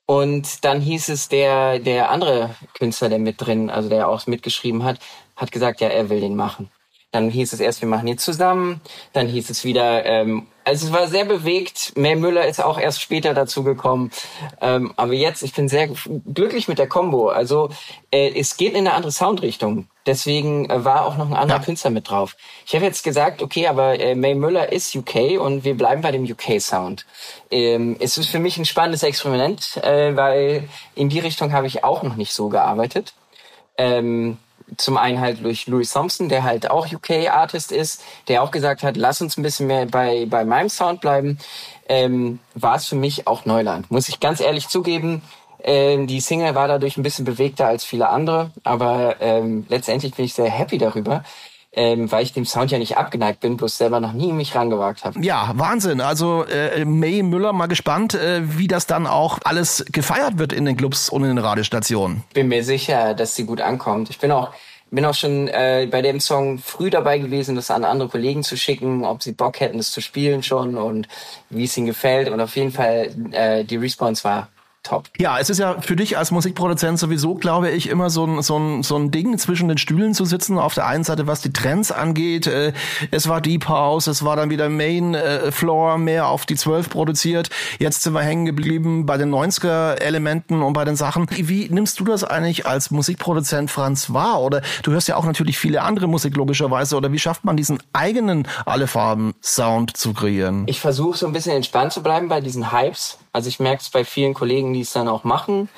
und 0.07 0.65
dann 0.65 0.81
hieß 0.81 1.11
es, 1.11 1.29
der, 1.29 1.79
der 1.79 2.11
andere 2.11 2.57
Künstler, 2.75 3.11
der 3.11 3.19
mit 3.19 3.41
drin, 3.41 3.69
also 3.69 3.91
der 3.91 4.09
auch 4.09 4.27
mitgeschrieben 4.27 4.83
hat, 4.83 4.99
hat 5.37 5.53
gesagt, 5.53 5.83
ja, 5.83 5.89
er 5.89 6.09
will 6.09 6.21
den 6.21 6.37
machen. 6.37 6.71
Dann 7.13 7.29
hieß 7.29 7.53
es 7.53 7.61
erst, 7.61 7.81
wir 7.81 7.89
machen 7.89 8.09
ihn 8.09 8.19
zusammen. 8.19 8.81
Dann 9.13 9.27
hieß 9.27 9.51
es 9.51 9.65
wieder, 9.65 10.05
ähm, 10.07 10.47
Also 10.71 10.87
es 10.87 10.93
war 10.93 11.09
sehr 11.09 11.25
bewegt. 11.25 11.95
May 11.97 12.15
Müller 12.15 12.47
ist 12.47 12.63
auch 12.63 12.79
erst 12.79 13.03
später 13.03 13.35
dazu 13.35 13.65
gekommen. 13.65 14.13
Ähm, 14.61 14.93
aber 14.95 15.15
jetzt, 15.15 15.43
ich 15.43 15.53
bin 15.53 15.69
sehr 15.69 15.89
glücklich 16.33 16.69
mit 16.69 16.79
der 16.79 16.87
Combo. 16.87 17.29
Also 17.29 17.71
äh, 18.13 18.39
es 18.39 18.57
geht 18.57 18.75
in 18.75 18.87
eine 18.87 18.93
andere 18.93 19.11
Soundrichtung. 19.11 19.89
Deswegen 20.07 20.71
äh, 20.71 20.85
war 20.85 21.07
auch 21.07 21.17
noch 21.17 21.27
ein 21.27 21.35
anderer 21.35 21.59
ja. 21.59 21.65
Künstler 21.65 21.91
mit 21.91 22.09
drauf. 22.09 22.37
Ich 22.69 22.77
habe 22.77 22.85
jetzt 22.85 23.03
gesagt, 23.03 23.43
okay, 23.43 23.67
aber 23.67 23.99
äh, 23.99 24.15
May 24.15 24.37
Müller 24.37 24.71
ist 24.71 24.95
UK 24.95 25.41
und 25.41 25.65
wir 25.65 25.77
bleiben 25.77 26.03
bei 26.03 26.13
dem 26.13 26.23
UK-Sound. 26.23 27.05
Ähm, 27.51 27.97
es 27.99 28.17
ist 28.17 28.29
für 28.29 28.39
mich 28.39 28.57
ein 28.57 28.65
spannendes 28.65 29.03
Experiment, 29.03 29.77
äh, 29.79 30.15
weil 30.15 30.69
in 30.95 31.09
die 31.09 31.19
Richtung 31.19 31.53
habe 31.53 31.67
ich 31.67 31.83
auch 31.83 32.05
noch 32.05 32.15
nicht 32.15 32.33
so 32.33 32.49
gearbeitet. 32.49 33.13
Ähm, 33.77 34.39
zum 34.77 34.97
einen 34.97 35.21
halt 35.21 35.45
durch 35.45 35.67
Louis 35.67 35.93
Thompson, 35.93 36.29
der 36.29 36.45
halt 36.45 36.71
auch 36.71 36.91
UK-Artist 36.93 37.73
ist, 37.73 38.03
der 38.29 38.43
auch 38.43 38.51
gesagt 38.51 38.83
hat, 38.83 38.97
lass 38.97 39.21
uns 39.21 39.37
ein 39.37 39.43
bisschen 39.43 39.67
mehr 39.67 39.87
bei, 39.87 40.27
bei 40.27 40.45
meinem 40.45 40.69
Sound 40.69 41.01
bleiben, 41.01 41.39
ähm, 41.89 42.39
war 42.55 42.77
es 42.77 42.87
für 42.87 42.97
mich 42.97 43.27
auch 43.27 43.45
Neuland. 43.45 43.91
Muss 43.91 44.09
ich 44.09 44.21
ganz 44.21 44.41
ehrlich 44.41 44.69
zugeben, 44.69 45.23
ähm, 45.63 46.07
die 46.07 46.21
Single 46.21 46.55
war 46.55 46.69
dadurch 46.69 46.97
ein 46.97 47.03
bisschen 47.03 47.25
bewegter 47.25 47.67
als 47.67 47.85
viele 47.85 48.09
andere, 48.09 48.51
aber 48.65 49.17
ähm, 49.21 49.67
letztendlich 49.69 50.15
bin 50.15 50.25
ich 50.25 50.35
sehr 50.35 50.51
happy 50.51 50.79
darüber, 50.79 51.25
ähm, 51.73 52.11
weil 52.11 52.25
ich 52.25 52.33
dem 52.33 52.45
Sound 52.45 52.71
ja 52.71 52.79
nicht 52.79 52.97
abgeneigt 52.97 53.41
bin, 53.41 53.57
bloß 53.57 53.79
selber 53.79 54.01
noch 54.01 54.13
nie 54.13 54.33
mich 54.33 54.55
rangewagt 54.55 55.05
habe. 55.05 55.21
Ja, 55.21 55.53
Wahnsinn. 55.55 56.01
Also 56.01 56.45
äh, 56.45 56.85
May 56.85 57.23
Müller, 57.23 57.53
mal 57.53 57.67
gespannt, 57.67 58.15
äh, 58.15 58.59
wie 58.59 58.67
das 58.67 58.87
dann 58.87 59.07
auch 59.07 59.39
alles 59.45 59.85
gefeiert 59.93 60.39
wird 60.39 60.53
in 60.53 60.65
den 60.65 60.77
Clubs 60.77 61.09
und 61.09 61.23
in 61.23 61.29
den 61.29 61.39
Radiostationen. 61.39 62.25
Bin 62.35 62.49
mir 62.49 62.65
sicher, 62.65 63.15
dass 63.15 63.37
sie 63.37 63.45
gut 63.45 63.61
ankommt. 63.61 64.11
Ich 64.11 64.19
bin 64.19 64.33
auch 64.33 64.53
bin 64.93 65.05
auch 65.05 65.15
schon 65.15 65.47
äh, 65.47 65.87
bei 65.89 66.03
dem 66.03 66.19
Song 66.19 66.59
früh 66.59 66.91
dabei 66.91 67.19
gewesen, 67.19 67.55
das 67.55 67.71
an 67.71 67.85
andere 67.85 68.09
Kollegen 68.09 68.43
zu 68.43 68.57
schicken, 68.57 69.05
ob 69.05 69.23
sie 69.23 69.31
Bock 69.31 69.61
hätten, 69.61 69.79
es 69.79 69.93
zu 69.93 70.01
spielen 70.01 70.43
schon 70.43 70.77
und 70.77 71.07
wie 71.49 71.65
es 71.65 71.77
ihnen 71.77 71.87
gefällt. 71.87 72.29
Und 72.29 72.41
auf 72.41 72.57
jeden 72.57 72.73
Fall 72.73 73.11
äh, 73.31 73.65
die 73.65 73.77
Response 73.77 74.25
war 74.25 74.49
top. 74.83 75.09
Ja, 75.19 75.39
es 75.39 75.51
ist 75.51 75.59
ja 75.59 75.81
für 75.81 75.97
dich 75.97 76.17
als 76.17 76.31
Musikproduzent 76.31 76.99
sowieso, 76.99 77.35
glaube 77.35 77.71
ich, 77.71 77.89
immer 77.89 78.11
so 78.11 78.25
ein, 78.25 78.43
so 78.43 78.59
ein, 78.59 78.83
so 78.83 78.97
ein 78.97 79.11
Ding 79.11 79.37
zwischen 79.39 79.69
den 79.69 79.79
Stühlen 79.79 80.15
zu 80.15 80.25
sitzen. 80.25 80.59
Auf 80.59 80.75
der 80.75 80.87
einen 80.87 81.05
Seite, 81.05 81.27
was 81.27 81.43
die 81.43 81.53
Trends 81.53 81.93
angeht, 81.93 82.47
äh, 82.47 82.73
es 83.11 83.29
war 83.29 83.41
Deep 83.41 83.69
House, 83.69 84.07
es 84.07 84.25
war 84.25 84.37
dann 84.37 84.51
wieder 84.51 84.69
Main 84.69 85.15
äh, 85.15 85.53
Floor, 85.53 85.99
mehr 85.99 86.29
auf 86.29 86.47
die 86.47 86.57
12 86.57 86.89
produziert. 86.89 87.51
Jetzt 87.79 88.03
sind 88.03 88.15
wir 88.15 88.23
hängen 88.23 88.47
geblieben 88.47 89.07
bei 89.07 89.17
den 89.17 89.33
90er-Elementen 89.35 90.63
und 90.63 90.73
bei 90.73 90.85
den 90.85 90.97
Sachen. 90.97 91.27
Wie 91.31 91.69
nimmst 91.69 92.01
du 92.01 92.05
das 92.05 92.25
eigentlich 92.25 92.67
als 92.67 92.91
Musikproduzent 92.91 93.71
Franz 93.71 94.13
wahr? 94.13 94.41
Oder 94.41 94.63
du 94.83 94.93
hörst 94.93 95.09
ja 95.09 95.17
auch 95.17 95.25
natürlich 95.25 95.59
viele 95.59 95.83
andere 95.83 96.07
Musik 96.07 96.37
logischerweise. 96.37 96.97
Oder 96.97 97.13
wie 97.13 97.19
schafft 97.19 97.45
man 97.45 97.57
diesen 97.57 97.83
eigenen 97.93 98.49
Alle 98.65 98.87
Farben 98.87 99.35
Sound 99.43 99.97
zu 99.97 100.15
kreieren? 100.15 100.65
Ich 100.67 100.81
versuche 100.81 101.19
so 101.19 101.27
ein 101.27 101.33
bisschen 101.33 101.55
entspannt 101.55 101.93
zu 101.93 102.03
bleiben 102.03 102.29
bei 102.29 102.41
diesen 102.41 102.73
Hypes 102.73 103.19
also 103.33 103.49
ich 103.49 103.61
merke 103.61 103.83
es 103.83 103.91
bei 103.91 104.05
vielen 104.05 104.35
Kollegen, 104.35 104.73
die 104.73 104.81
es 104.81 104.93
dann 104.93 105.09
auch 105.09 105.25
machen. 105.25 105.69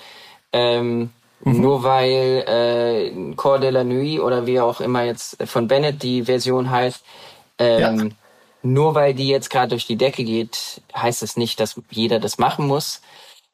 Ähm, 0.52 1.10
mhm. 1.40 1.60
Nur 1.60 1.82
weil 1.82 2.44
äh, 2.46 3.34
Cor 3.34 3.58
de 3.58 3.70
la 3.70 3.84
Nuit 3.84 4.20
oder 4.20 4.46
wie 4.46 4.60
auch 4.60 4.80
immer 4.80 5.04
jetzt 5.04 5.36
von 5.44 5.68
Bennett 5.68 6.02
die 6.02 6.24
Version 6.24 6.70
heißt, 6.70 7.04
ähm, 7.58 7.98
ja. 7.98 8.08
nur 8.62 8.94
weil 8.94 9.14
die 9.14 9.28
jetzt 9.28 9.50
gerade 9.50 9.70
durch 9.70 9.86
die 9.86 9.96
Decke 9.96 10.24
geht, 10.24 10.82
heißt 10.94 11.22
es 11.22 11.36
nicht, 11.36 11.60
dass 11.60 11.80
jeder 11.90 12.20
das 12.20 12.38
machen 12.38 12.66
muss. 12.66 13.00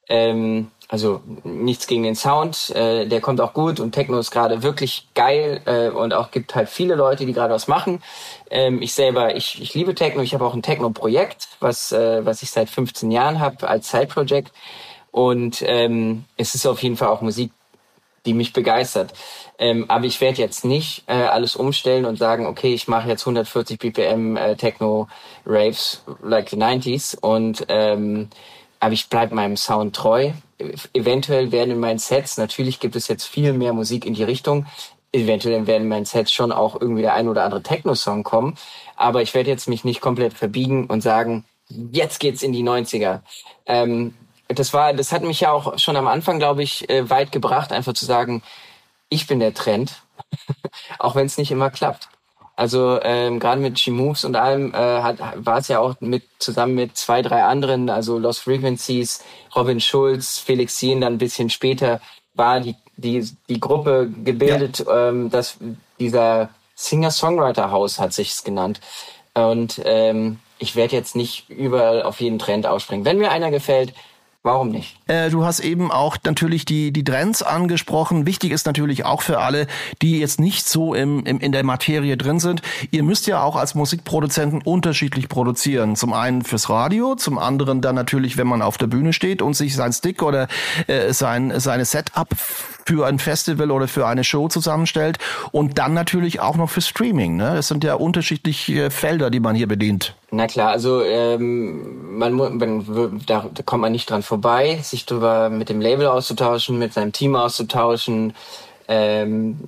Ähm, 0.09 0.71
also 0.89 1.21
nichts 1.45 1.87
gegen 1.87 2.03
den 2.03 2.17
Sound, 2.17 2.71
äh, 2.71 3.07
der 3.07 3.21
kommt 3.21 3.43
auch 3.43 3.53
gut 3.53 3.79
und 3.79 3.93
Techno 3.93 4.19
ist 4.19 4.31
gerade 4.31 4.63
wirklich 4.63 5.07
geil 5.15 5.61
äh, 5.67 5.91
und 5.91 6.15
auch 6.15 6.31
gibt 6.31 6.55
halt 6.55 6.71
viele 6.71 6.95
Leute, 6.95 7.27
die 7.27 7.35
gerade 7.35 7.53
was 7.53 7.69
machen. 7.69 8.03
Ähm, 8.51 8.81
ich 8.81 8.95
selber, 8.95 9.37
ich, 9.37 9.61
ich 9.61 9.75
liebe 9.75 9.95
Techno, 9.95 10.23
ich 10.23 10.33
habe 10.33 10.47
auch 10.47 10.55
ein 10.55 10.63
Techno-Projekt, 10.63 11.49
was, 11.61 11.93
äh, 11.93 12.25
was 12.25 12.43
ich 12.43 12.51
seit 12.51 12.71
15 12.71 13.11
Jahren 13.11 13.39
habe 13.39 13.69
als 13.69 13.91
Side-Project 13.91 14.51
und 15.11 15.63
ähm, 15.67 16.25
es 16.39 16.55
ist 16.55 16.67
auf 16.67 16.83
jeden 16.83 16.97
Fall 16.97 17.09
auch 17.09 17.21
Musik, 17.21 17.53
die 18.25 18.33
mich 18.33 18.55
begeistert. 18.55 19.13
Ähm, 19.59 19.87
aber 19.89 20.07
ich 20.07 20.21
werde 20.23 20.41
jetzt 20.41 20.65
nicht 20.65 21.05
äh, 21.07 21.15
alles 21.15 21.55
umstellen 21.55 22.07
und 22.07 22.17
sagen, 22.17 22.47
okay, 22.47 22.73
ich 22.73 22.89
mache 22.89 23.09
jetzt 23.09 23.23
140 23.23 23.79
BPM 23.79 24.37
äh, 24.37 24.57
Techno 24.57 25.09
Raves 25.45 26.03
like 26.23 26.49
the 26.49 26.57
90s 26.57 27.19
und 27.19 27.67
ähm, 27.69 28.31
aber 28.81 28.93
ich 28.93 29.09
bleibe 29.09 29.35
meinem 29.35 29.57
Sound 29.57 29.95
treu. 29.95 30.33
Eventuell 30.93 31.53
werden 31.53 31.71
in 31.73 31.81
meinen 31.81 31.99
Sets, 31.99 32.37
natürlich 32.37 32.81
gibt 32.81 32.97
es 32.97 33.09
jetzt 33.09 33.25
viel 33.25 33.53
mehr 33.53 33.73
Musik 33.73 34.05
in 34.05 34.15
die 34.15 34.25
Richtung, 34.25 34.67
eventuell 35.13 35.67
werden 35.67 35.85
in 35.85 35.89
meinen 35.89 36.05
Sets 36.05 36.33
schon 36.33 36.53
auch 36.53 36.81
irgendwie 36.81 37.03
der 37.03 37.15
ein 37.15 37.29
oder 37.29 37.45
andere 37.45 37.63
Techno-Song 37.63 38.25
kommen, 38.25 38.57
aber 38.97 39.23
ich 39.23 39.35
werde 39.35 39.51
jetzt 39.51 39.69
mich 39.69 39.85
nicht 39.85 40.01
komplett 40.01 40.35
verbiegen 40.35 40.87
und 40.87 41.01
sagen, 41.01 41.45
jetzt 41.69 42.19
geht's 42.19 42.43
in 42.43 42.53
die 42.53 42.63
90er. 42.63 43.21
Ähm, 43.67 44.15
das 44.49 44.73
war, 44.73 44.95
das 44.95 45.13
hat 45.13 45.23
mich 45.23 45.41
ja 45.41 45.53
auch 45.53 45.79
schon 45.79 45.97
am 45.97 46.09
Anfang, 46.09 46.39
glaube 46.39 46.63
ich, 46.63 46.89
äh, 46.89 47.09
weit 47.11 47.33
gebracht, 47.33 47.73
einfach 47.73 47.93
zu 47.93 48.05
sagen, 48.05 48.43
ich 49.11 49.27
bin 49.27 49.41
der 49.41 49.55
Trend, 49.55 50.03
auch 50.99 51.15
wenn 51.15 51.27
es 51.27 51.39
nicht 51.39 51.51
immer 51.51 51.71
klappt. 51.71 52.09
Also 52.59 52.99
ähm, 53.05 53.39
gerade 53.39 53.61
mit 53.61 53.77
G-Moves 53.77 54.25
und 54.25 54.35
allem 54.35 54.75
äh, 54.75 54.77
hat, 54.77 55.19
war 55.37 55.59
es 55.59 55.69
ja 55.69 55.79
auch 55.79 55.95
mit 56.01 56.25
zusammen 56.41 56.75
mit 56.75 56.97
zwei, 56.97 57.23
drei 57.23 57.45
anderen, 57.45 57.89
also 57.89 58.19
Lost 58.19 58.41
Frequencies, 58.41 59.23
Robin 59.55 59.81
Schulz, 59.81 60.39
Felix 60.39 60.77
Sien, 60.77 61.01
dann 61.01 61.13
ein 61.13 61.19
bisschen 61.19 61.51
später 61.51 62.01
war 62.35 62.59
die, 62.59 62.75
die, 62.97 63.31
die 63.49 63.61
Gruppe 63.61 64.11
gebildet, 64.25 64.85
ja. 64.85 65.11
ähm, 65.11 65.31
dass 65.31 65.59
dieser 66.01 66.49
Singer-Songwriter-Haus 66.75 68.01
hat 68.01 68.13
sich's 68.13 68.43
genannt. 68.43 68.81
Und 69.35 69.81
ähm, 69.85 70.41
ich 70.59 70.75
werde 70.75 70.97
jetzt 70.97 71.15
nicht 71.15 71.49
überall 71.49 72.03
auf 72.03 72.21
jeden 72.21 72.41
Trend 72.41 72.67
ausspringen. 72.67 73.05
Wenn 73.05 73.19
mir 73.19 73.31
einer 73.31 73.53
gefällt, 73.53 73.95
Warum 74.49 74.71
nicht? 74.71 74.97
Äh, 75.09 75.29
du 75.29 75.45
hast 75.45 75.61
eben 75.61 75.93
auch 75.93 76.17
natürlich 76.25 76.65
die, 76.65 76.91
die 76.91 77.05
Trends 77.05 77.43
angesprochen. 77.43 78.25
Wichtig 78.25 78.51
ist 78.51 78.65
natürlich 78.65 79.05
auch 79.05 79.21
für 79.21 79.41
alle, 79.41 79.67
die 80.01 80.21
jetzt 80.21 80.41
nicht 80.41 80.67
so 80.67 80.95
im, 80.95 81.27
im, 81.27 81.39
in 81.39 81.53
der 81.53 81.65
Materie 81.65 82.17
drin 82.17 82.41
sind. 82.41 82.63
Ihr 82.91 83.03
müsst 83.03 83.27
ja 83.27 83.43
auch 83.43 83.57
als 83.57 83.75
Musikproduzenten 83.75 84.63
unterschiedlich 84.63 85.29
produzieren. 85.29 85.97
Zum 85.97 86.15
einen 86.15 86.45
fürs 86.45 86.71
Radio, 86.71 87.15
zum 87.15 87.37
anderen 87.37 87.83
dann 87.83 87.95
natürlich, 87.95 88.39
wenn 88.39 88.47
man 88.47 88.63
auf 88.63 88.79
der 88.79 88.87
Bühne 88.87 89.13
steht 89.13 89.43
und 89.43 89.53
sich 89.53 89.77
sein 89.77 89.93
Stick 89.93 90.23
oder 90.23 90.49
äh, 90.87 91.13
sein, 91.13 91.53
seine 91.61 91.85
Setup 91.85 92.29
für 92.89 93.07
ein 93.07 93.19
Festival 93.19 93.71
oder 93.71 93.87
für 93.87 94.07
eine 94.07 94.25
Show 94.25 94.49
zusammenstellt 94.49 95.19
und 95.53 95.79
dann 95.79 95.93
natürlich 95.93 96.41
auch 96.41 96.57
noch 96.57 96.71
für 96.71 96.81
Streaming. 96.81 97.37
Ne? 97.37 97.53
Das 97.55 97.69
sind 97.69 97.85
ja 97.85 97.95
unterschiedliche 97.95 98.91
Felder, 98.91 99.29
die 99.29 99.41
man 99.41 99.55
hier 99.55 99.69
bedient. 99.69 100.15
Na 100.31 100.47
klar, 100.47 100.71
also 100.71 101.03
ähm, 101.03 102.17
man, 102.17 103.19
da, 103.27 103.45
da 103.53 103.63
kommt 103.63 103.83
man 103.83 103.93
nicht 103.93 104.09
dran 104.09 104.23
vorbei, 104.23 104.79
sich 104.83 105.05
darüber 105.05 105.51
mit 105.51 105.69
dem 105.69 105.83
Label 105.83 106.07
auszutauschen, 106.07 106.79
mit 106.79 106.95
seinem 106.95 107.13
Team 107.13 107.37
auszutauschen. 107.37 108.33
Ähm, 108.89 109.59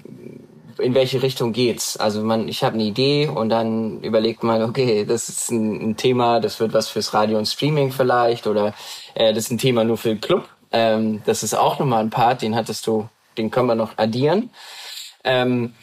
in 0.78 0.94
welche 0.94 1.22
Richtung 1.22 1.52
geht's? 1.52 1.98
Also 1.98 2.22
man, 2.22 2.48
ich 2.48 2.64
habe 2.64 2.76
eine 2.76 2.84
Idee 2.84 3.28
und 3.28 3.50
dann 3.50 4.00
überlegt 4.00 4.42
man, 4.42 4.62
okay, 4.62 5.04
das 5.04 5.28
ist 5.28 5.50
ein, 5.50 5.90
ein, 5.90 5.96
Thema, 5.98 6.40
das 6.40 6.58
wird 6.58 6.72
was 6.72 6.88
fürs 6.88 7.12
Radio 7.12 7.36
und 7.36 7.44
Streaming 7.44 7.92
vielleicht 7.92 8.46
oder 8.46 8.72
äh, 9.12 9.34
das 9.34 9.44
ist 9.44 9.50
ein 9.50 9.58
Thema 9.58 9.84
nur 9.84 9.98
für 9.98 10.08
den 10.08 10.22
Club 10.22 10.48
ähm, 10.72 11.22
das 11.26 11.42
ist 11.42 11.54
auch 11.54 11.78
nochmal 11.78 12.00
ein 12.00 12.10
Part, 12.10 12.42
den 12.42 12.54
hattest 12.54 12.86
du, 12.86 13.08
den 13.38 13.50
können 13.50 13.68
wir 13.68 13.74
noch 13.74 13.98
addieren. 13.98 14.50
Ähm, 15.24 15.74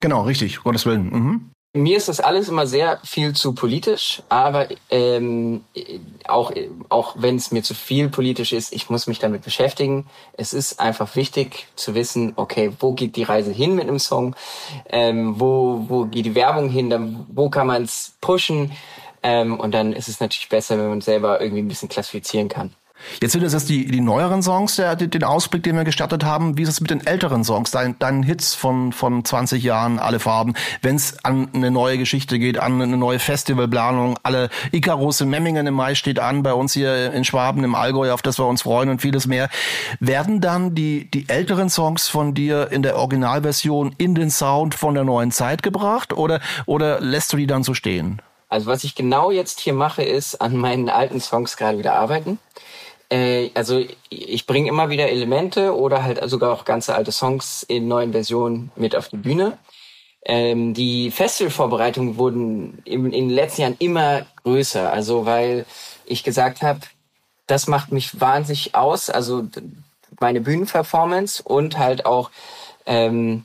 genau, 0.00 0.22
richtig, 0.22 0.62
Gottes 0.62 0.86
Willen. 0.86 1.10
Mhm. 1.10 1.50
Mir 1.72 1.96
ist 1.96 2.08
das 2.08 2.18
alles 2.18 2.48
immer 2.48 2.66
sehr 2.66 2.98
viel 3.04 3.32
zu 3.32 3.54
politisch, 3.54 4.24
aber 4.28 4.66
ähm, 4.90 5.62
auch, 6.26 6.50
auch 6.88 7.14
wenn 7.16 7.36
es 7.36 7.52
mir 7.52 7.62
zu 7.62 7.74
viel 7.74 8.08
politisch 8.08 8.52
ist, 8.52 8.72
ich 8.72 8.90
muss 8.90 9.06
mich 9.06 9.20
damit 9.20 9.42
beschäftigen. 9.42 10.06
Es 10.32 10.52
ist 10.52 10.80
einfach 10.80 11.14
wichtig 11.14 11.68
zu 11.76 11.94
wissen, 11.94 12.32
okay, 12.34 12.72
wo 12.80 12.92
geht 12.92 13.14
die 13.14 13.22
Reise 13.22 13.52
hin 13.52 13.76
mit 13.76 13.86
einem 13.86 14.00
Song, 14.00 14.34
ähm, 14.88 15.38
wo, 15.38 15.84
wo 15.86 16.06
geht 16.06 16.26
die 16.26 16.34
Werbung 16.34 16.70
hin, 16.70 16.90
dann, 16.90 17.24
wo 17.28 17.50
kann 17.50 17.68
man 17.68 17.84
es 17.84 18.14
pushen 18.20 18.72
ähm, 19.22 19.60
und 19.60 19.72
dann 19.72 19.92
ist 19.92 20.08
es 20.08 20.18
natürlich 20.18 20.48
besser, 20.48 20.76
wenn 20.76 20.88
man 20.88 21.00
selber 21.00 21.40
irgendwie 21.40 21.62
ein 21.62 21.68
bisschen 21.68 21.88
klassifizieren 21.88 22.48
kann. 22.48 22.74
Jetzt 23.20 23.32
sind 23.32 23.42
es 23.42 23.52
jetzt 23.52 23.68
die, 23.68 23.86
die 23.86 24.00
neueren 24.00 24.42
Songs, 24.42 24.76
der, 24.76 24.96
den 24.96 25.24
Ausblick, 25.24 25.62
den 25.62 25.76
wir 25.76 25.84
gestattet 25.84 26.24
haben. 26.24 26.56
Wie 26.56 26.62
ist 26.62 26.68
es 26.68 26.80
mit 26.80 26.90
den 26.90 27.06
älteren 27.06 27.44
Songs, 27.44 27.70
deinen, 27.70 27.98
deinen 27.98 28.22
Hits 28.22 28.54
von, 28.54 28.92
von 28.92 29.24
20 29.24 29.62
Jahren, 29.62 29.98
alle 29.98 30.20
Farben? 30.20 30.54
Wenn 30.82 30.96
es 30.96 31.24
an 31.24 31.48
eine 31.52 31.70
neue 31.70 31.98
Geschichte 31.98 32.38
geht, 32.38 32.58
an 32.58 32.80
eine 32.80 32.96
neue 32.96 33.18
Festivalplanung, 33.18 34.18
alle 34.22 34.50
Icarus 34.72 35.20
in 35.20 35.28
Memmingen 35.28 35.66
im 35.66 35.74
Mai 35.74 35.94
steht 35.94 36.18
an, 36.18 36.42
bei 36.42 36.54
uns 36.54 36.72
hier 36.72 37.12
in 37.12 37.24
Schwaben, 37.24 37.64
im 37.64 37.74
Allgäu, 37.74 38.12
auf 38.12 38.22
das 38.22 38.38
wir 38.38 38.46
uns 38.46 38.62
freuen 38.62 38.88
und 38.88 39.02
vieles 39.02 39.26
mehr. 39.26 39.48
Werden 39.98 40.40
dann 40.40 40.74
die, 40.74 41.10
die 41.10 41.28
älteren 41.28 41.70
Songs 41.70 42.08
von 42.08 42.34
dir 42.34 42.70
in 42.70 42.82
der 42.82 42.96
Originalversion 42.96 43.94
in 43.98 44.14
den 44.14 44.30
Sound 44.30 44.74
von 44.74 44.94
der 44.94 45.04
neuen 45.04 45.32
Zeit 45.32 45.62
gebracht 45.62 46.12
oder, 46.12 46.40
oder 46.66 47.00
lässt 47.00 47.32
du 47.32 47.36
die 47.36 47.46
dann 47.46 47.62
so 47.62 47.74
stehen? 47.74 48.22
Also 48.48 48.66
was 48.66 48.82
ich 48.82 48.96
genau 48.96 49.30
jetzt 49.30 49.60
hier 49.60 49.72
mache, 49.72 50.02
ist 50.02 50.40
an 50.40 50.56
meinen 50.56 50.88
alten 50.88 51.20
Songs 51.20 51.56
gerade 51.56 51.78
wieder 51.78 51.94
arbeiten. 51.94 52.38
Äh, 53.10 53.50
also 53.54 53.84
ich 54.08 54.46
bringe 54.46 54.68
immer 54.68 54.88
wieder 54.88 55.08
Elemente 55.08 55.76
oder 55.76 56.02
halt 56.02 56.20
sogar 56.30 56.52
auch 56.52 56.64
ganze 56.64 56.94
alte 56.94 57.12
Songs 57.12 57.64
in 57.64 57.88
neuen 57.88 58.12
Versionen 58.12 58.70
mit 58.76 58.96
auf 58.96 59.08
die 59.08 59.16
Bühne. 59.16 59.58
ähm, 60.24 60.74
die 60.74 61.10
Festivalvorbereitungen 61.10 62.16
wurden 62.18 62.78
in, 62.84 63.06
in 63.06 63.28
den 63.28 63.30
letzten 63.30 63.62
Jahren 63.62 63.76
immer 63.78 64.26
größer. 64.44 64.92
Also 64.92 65.26
weil 65.26 65.66
ich 66.06 66.24
gesagt 66.24 66.62
habe, 66.62 66.80
das 67.46 67.66
macht 67.66 67.92
mich 67.92 68.20
wahnsinnig 68.20 68.74
aus. 68.74 69.10
Also 69.10 69.44
meine 70.20 70.40
Bühnenperformance 70.40 71.42
und 71.42 71.78
halt 71.78 72.06
auch 72.06 72.30
ähm, 72.86 73.44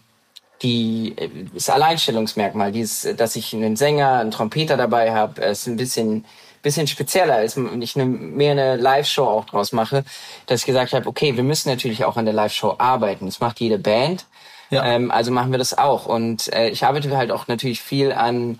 die 0.61 1.15
das 1.53 1.69
Alleinstellungsmerkmal, 1.69 2.71
dieses, 2.71 3.15
dass 3.17 3.35
ich 3.35 3.53
einen 3.53 3.75
Sänger, 3.75 4.19
einen 4.19 4.31
Trompeter 4.31 4.77
dabei 4.77 5.13
habe, 5.13 5.41
ist 5.41 5.67
ein 5.67 5.77
bisschen 5.77 6.25
bisschen 6.65 6.87
spezieller 6.87 7.43
ist, 7.43 7.57
ich 7.79 7.95
ne, 7.95 8.05
mehr 8.05 8.51
eine 8.51 8.75
Live-Show 8.75 9.23
auch 9.23 9.45
draus 9.45 9.71
mache, 9.71 10.03
dass 10.47 10.61
ich 10.61 10.65
gesagt 10.65 10.93
habe, 10.93 11.07
okay, 11.07 11.37
wir 11.37 11.43
müssen 11.43 11.69
natürlich 11.69 12.03
auch 12.05 12.17
an 12.17 12.25
der 12.25 12.33
Live-Show 12.33 12.75
arbeiten. 12.79 13.27
Das 13.27 13.39
macht 13.39 13.59
jede 13.59 13.77
Band. 13.77 14.25
Ja. 14.71 14.83
Ähm, 14.83 15.11
also 15.11 15.31
machen 15.31 15.51
wir 15.51 15.59
das 15.59 15.77
auch. 15.77 16.07
Und 16.07 16.51
äh, 16.51 16.69
ich 16.69 16.83
arbeite 16.83 17.15
halt 17.15 17.31
auch 17.31 17.47
natürlich 17.47 17.81
viel 17.81 18.11
an 18.11 18.59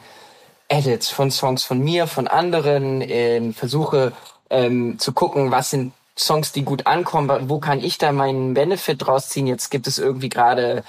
Edits 0.67 1.09
von 1.09 1.31
Songs 1.31 1.63
von 1.63 1.79
mir, 1.79 2.05
von 2.05 2.27
anderen, 2.27 3.01
äh, 3.01 3.51
versuche 3.53 4.13
ähm, 4.51 4.99
zu 4.99 5.11
gucken, 5.11 5.49
was 5.49 5.71
sind 5.71 5.91
Songs, 6.17 6.51
die 6.51 6.63
gut 6.63 6.85
ankommen, 6.85 7.49
wo 7.49 7.59
kann 7.59 7.83
ich 7.83 7.97
da 7.97 8.11
meinen 8.11 8.53
Benefit 8.53 9.05
draus 9.05 9.29
ziehen? 9.29 9.47
Jetzt 9.47 9.71
gibt 9.71 9.87
es 9.87 9.97
irgendwie 9.97 10.29
gerade 10.29 10.83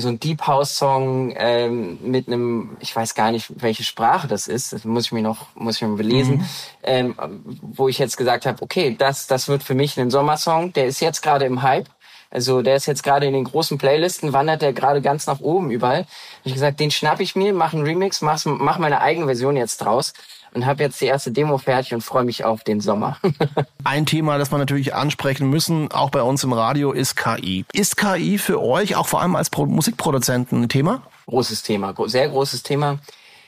so 0.00 0.08
ein 0.08 0.20
Deep 0.20 0.46
House 0.46 0.76
Song 0.76 1.34
ähm, 1.36 1.98
mit 2.02 2.28
einem, 2.28 2.76
ich 2.80 2.94
weiß 2.94 3.14
gar 3.14 3.30
nicht, 3.30 3.62
welche 3.62 3.84
Sprache 3.84 4.28
das 4.28 4.48
ist, 4.48 4.72
das 4.72 4.84
muss 4.84 5.06
ich 5.06 5.12
mir 5.12 5.22
noch, 5.22 5.46
muss 5.54 5.76
ich 5.76 5.82
mir 5.82 5.96
belesen, 5.96 6.38
mhm. 6.38 6.44
ähm, 6.82 7.14
wo 7.62 7.88
ich 7.88 7.98
jetzt 7.98 8.16
gesagt 8.16 8.46
habe, 8.46 8.62
okay, 8.62 8.94
das, 8.98 9.26
das 9.26 9.48
wird 9.48 9.62
für 9.62 9.74
mich 9.74 9.98
ein 9.98 10.10
Sommersong, 10.10 10.72
der 10.72 10.86
ist 10.86 11.00
jetzt 11.00 11.22
gerade 11.22 11.44
im 11.44 11.62
Hype. 11.62 11.88
Also 12.30 12.60
der 12.60 12.76
ist 12.76 12.84
jetzt 12.84 13.02
gerade 13.02 13.24
in 13.24 13.32
den 13.32 13.44
großen 13.44 13.78
Playlisten, 13.78 14.34
wandert 14.34 14.60
der 14.60 14.74
gerade 14.74 15.00
ganz 15.00 15.26
nach 15.26 15.40
oben 15.40 15.70
überall. 15.70 16.04
ich 16.44 16.52
gesagt, 16.52 16.78
den 16.78 16.90
schnapp 16.90 17.20
ich 17.20 17.36
mir, 17.36 17.54
mach 17.54 17.72
einen 17.72 17.84
Remix, 17.84 18.20
mach, 18.20 18.44
mach 18.44 18.78
meine 18.78 19.00
eigene 19.00 19.24
Version 19.24 19.56
jetzt 19.56 19.78
draus 19.78 20.12
und 20.54 20.66
habe 20.66 20.82
jetzt 20.82 21.00
die 21.00 21.06
erste 21.06 21.30
Demo 21.30 21.58
fertig 21.58 21.94
und 21.94 22.02
freue 22.02 22.24
mich 22.24 22.44
auf 22.44 22.64
den 22.64 22.80
Sommer. 22.80 23.18
Ein 23.84 24.06
Thema, 24.06 24.38
das 24.38 24.50
wir 24.50 24.58
natürlich 24.58 24.94
ansprechen 24.94 25.48
müssen, 25.50 25.90
auch 25.90 26.10
bei 26.10 26.22
uns 26.22 26.44
im 26.44 26.52
Radio, 26.52 26.92
ist 26.92 27.16
KI. 27.16 27.64
Ist 27.72 27.96
KI 27.96 28.38
für 28.38 28.62
euch 28.62 28.96
auch 28.96 29.08
vor 29.08 29.20
allem 29.22 29.36
als 29.36 29.50
Pro 29.50 29.66
Musikproduzenten 29.66 30.62
ein 30.62 30.68
Thema? 30.68 31.02
Großes 31.26 31.62
Thema, 31.62 31.94
sehr 32.06 32.28
großes 32.28 32.62
Thema. 32.62 32.98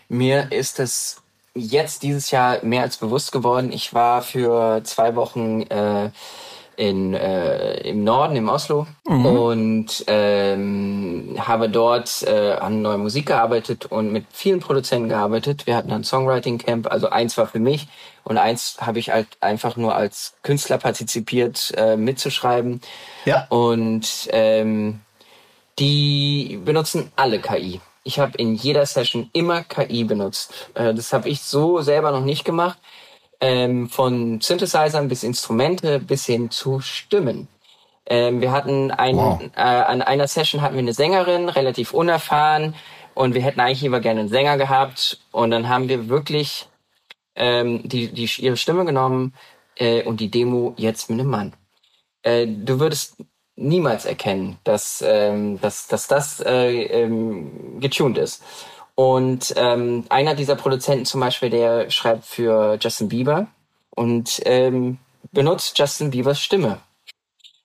Mir 0.09 0.53
ist 0.53 0.81
es 0.81 1.23
jetzt 1.55 2.03
dieses 2.03 2.31
Jahr 2.31 2.65
mehr 2.65 2.83
als 2.83 2.97
bewusst 2.97 3.33
geworden. 3.33 3.73
Ich 3.73 3.95
war 3.95 4.23
für 4.23 4.83
zwei 4.85 5.17
Wochen 5.17 5.63
äh, 5.63 6.11
in, 6.81 7.13
äh, 7.13 7.75
im 7.83 8.05
Norden, 8.05 8.37
im 8.37 8.49
Oslo 8.49 8.87
mhm. 9.07 9.27
und 9.27 10.05
ähm, 10.07 11.37
habe 11.39 11.69
dort 11.69 12.23
äh, 12.23 12.53
an 12.53 12.81
neuer 12.81 12.97
Musik 12.97 13.27
gearbeitet 13.27 13.85
und 13.85 14.11
mit 14.11 14.25
vielen 14.33 14.61
Produzenten 14.61 15.11
gearbeitet. 15.11 15.67
Wir 15.67 15.77
hatten 15.77 15.93
ein 15.93 16.05
Songwriting 16.05 16.57
Camp, 16.57 16.91
also 16.91 17.11
eins 17.11 17.37
war 17.37 17.47
für 17.47 17.59
mich 17.59 17.87
und 18.25 18.39
eins 18.39 18.79
habe 18.81 18.99
ich 18.99 19.11
halt 19.11 19.29
einfach 19.41 19.77
nur 19.77 19.95
als 19.95 20.33
Künstler 20.43 20.79
partizipiert 20.79 21.71
äh, 21.77 21.99
mitzuschreiben. 21.99 22.81
Ja. 23.27 23.47
Und 23.51 24.31
ähm, 24.33 25.01
die 25.79 26.59
benutzen 26.65 27.13
alle 27.15 27.41
KI. 27.41 27.83
Ich 28.05 28.19
habe 28.19 28.39
in 28.39 28.55
jeder 28.55 28.87
Session 28.87 29.29
immer 29.35 29.65
KI 29.65 30.05
benutzt. 30.05 30.71
Äh, 30.73 30.95
das 30.95 31.13
habe 31.13 31.29
ich 31.29 31.43
so 31.43 31.83
selber 31.83 32.11
noch 32.11 32.25
nicht 32.25 32.47
gemacht 32.47 32.79
ähm, 33.41 33.89
von 33.89 34.41
Synthesizern 34.41 35.09
bis 35.09 35.23
Instrumente 35.23 35.99
bis 36.01 36.27
hin 36.27 36.51
zu 36.51 36.81
Stimmen. 36.81 37.49
Ähm, 38.07 38.41
wir 38.41 38.53
hatten 38.53 38.91
ein, 38.91 39.17
wow. 39.17 39.41
äh, 39.57 39.61
an 39.61 40.03
einer 40.03 40.27
Session 40.27 40.63
hatten 40.63 40.75
wir 40.75 40.81
eine 40.81 40.95
Sängerin, 40.95 41.49
relativ 41.49 41.95
unerfahren, 41.95 42.75
und 43.15 43.35
wir 43.35 43.43
hätten 43.43 43.61
eigentlich 43.61 43.83
lieber 43.83 44.01
gerne 44.01 44.21
einen 44.21 44.29
Sänger 44.29 44.57
gehabt. 44.57 45.19
Und 45.31 45.51
dann 45.51 45.69
haben 45.69 45.89
wir 45.89 46.09
wirklich 46.09 46.69
ähm, 47.35 47.87
die, 47.87 48.09
die, 48.09 48.31
ihre 48.39 48.57
Stimme 48.57 48.85
genommen 48.85 49.35
äh, 49.77 50.03
und 50.05 50.21
die 50.21 50.31
Demo 50.31 50.75
jetzt 50.77 51.11
mit 51.11 51.21
einem 51.21 51.31
Mann. 51.31 51.53
Äh, 52.23 52.47
du 52.47 52.81
würdest 52.81 53.17
niemals 53.57 54.07
erkennen, 54.07 54.59
dass, 54.65 55.05
ähm, 55.07 55.61
dass, 55.61 55.87
dass 55.87 56.07
das 56.07 56.41
äh, 56.41 56.83
ähm, 56.85 57.81
getuned 57.81 58.17
ist. 58.17 58.43
Und 59.01 59.55
ähm, 59.57 60.05
einer 60.11 60.35
dieser 60.35 60.57
Produzenten 60.57 61.07
zum 61.07 61.23
Beispiel, 61.23 61.49
der 61.49 61.89
schreibt 61.89 62.27
für 62.27 62.77
Justin 62.79 63.09
Bieber 63.09 63.47
und 63.89 64.43
ähm, 64.45 64.99
benutzt 65.33 65.79
Justin 65.79 66.11
Biebers 66.11 66.39
Stimme. 66.39 66.81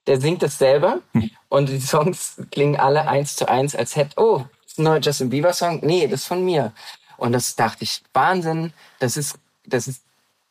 Der 0.06 0.18
singt 0.18 0.42
es 0.42 0.56
selber 0.56 1.00
hm. 1.12 1.30
und 1.50 1.68
die 1.68 1.78
Songs 1.78 2.40
klingen 2.50 2.76
alle 2.76 3.06
eins 3.06 3.36
zu 3.36 3.50
eins, 3.50 3.76
als 3.76 3.96
hätte, 3.96 4.14
oh, 4.16 4.46
das 4.62 4.72
ist 4.72 4.78
ein 4.78 4.84
neuer 4.84 5.00
Justin 5.00 5.28
Bieber 5.28 5.52
Song. 5.52 5.80
Nee, 5.82 6.06
das 6.06 6.22
ist 6.22 6.26
von 6.26 6.42
mir. 6.42 6.72
Und 7.18 7.32
das 7.32 7.54
dachte 7.54 7.84
ich, 7.84 8.00
Wahnsinn, 8.14 8.72
das 8.98 9.18
ist, 9.18 9.38
das 9.66 9.88
ist 9.88 10.00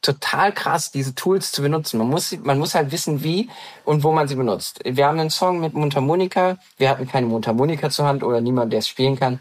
total 0.03 0.53
krass, 0.53 0.91
diese 0.91 1.15
Tools 1.15 1.51
zu 1.51 1.63
benutzen. 1.63 1.97
Man 1.97 2.09
muss, 2.09 2.37
man 2.43 2.59
muss 2.59 2.75
halt 2.75 2.91
wissen, 2.91 3.23
wie 3.23 3.49
und 3.85 4.03
wo 4.03 4.11
man 4.11 4.27
sie 4.27 4.35
benutzt. 4.35 4.81
Wir 4.83 5.07
haben 5.07 5.19
einen 5.19 5.31
Song 5.31 5.59
mit 5.59 5.73
Mundharmonika. 5.73 6.59
Wir 6.77 6.91
hatten 6.91 7.07
keine 7.07 7.25
Mundharmonika 7.25 7.89
zur 7.89 8.05
Hand 8.05 8.23
oder 8.23 8.39
niemand, 8.39 8.71
der 8.71 8.79
es 8.79 8.87
spielen 8.87 9.17
kann. 9.17 9.39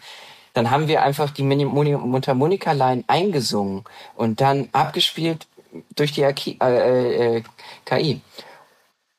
Dann 0.55 0.71
haben 0.71 0.89
wir 0.89 1.03
einfach 1.03 1.31
die 1.31 1.43
Mundharmonika-Line 1.43 3.05
eingesungen 3.09 3.85
und 4.15 4.41
dann 4.41 4.69
abgespielt 4.73 5.47
durch 5.95 6.13
die 6.13 6.23
KI. 6.33 6.59
Äh, 6.63 7.37
äh, 7.37 7.43
KI. 7.85 8.21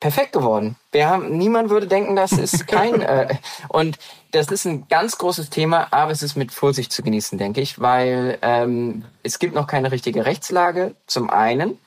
Perfekt 0.00 0.32
geworden. 0.32 0.76
Wir 0.92 1.08
haben, 1.08 1.38
niemand 1.38 1.70
würde 1.70 1.86
denken, 1.86 2.16
das 2.16 2.32
ist 2.32 2.66
kein. 2.66 3.00
äh, 3.02 3.34
und 3.68 3.98
das 4.32 4.48
ist 4.48 4.66
ein 4.66 4.88
ganz 4.88 5.18
großes 5.18 5.50
Thema, 5.50 5.88
aber 5.90 6.10
es 6.10 6.22
ist 6.22 6.36
mit 6.36 6.52
Vorsicht 6.52 6.92
zu 6.92 7.02
genießen, 7.02 7.38
denke 7.38 7.60
ich, 7.60 7.80
weil 7.80 8.38
ähm, 8.42 9.04
es 9.22 9.38
gibt 9.38 9.54
noch 9.54 9.66
keine 9.66 9.92
richtige 9.92 10.26
Rechtslage, 10.26 10.94
zum 11.06 11.30
einen. 11.30 11.78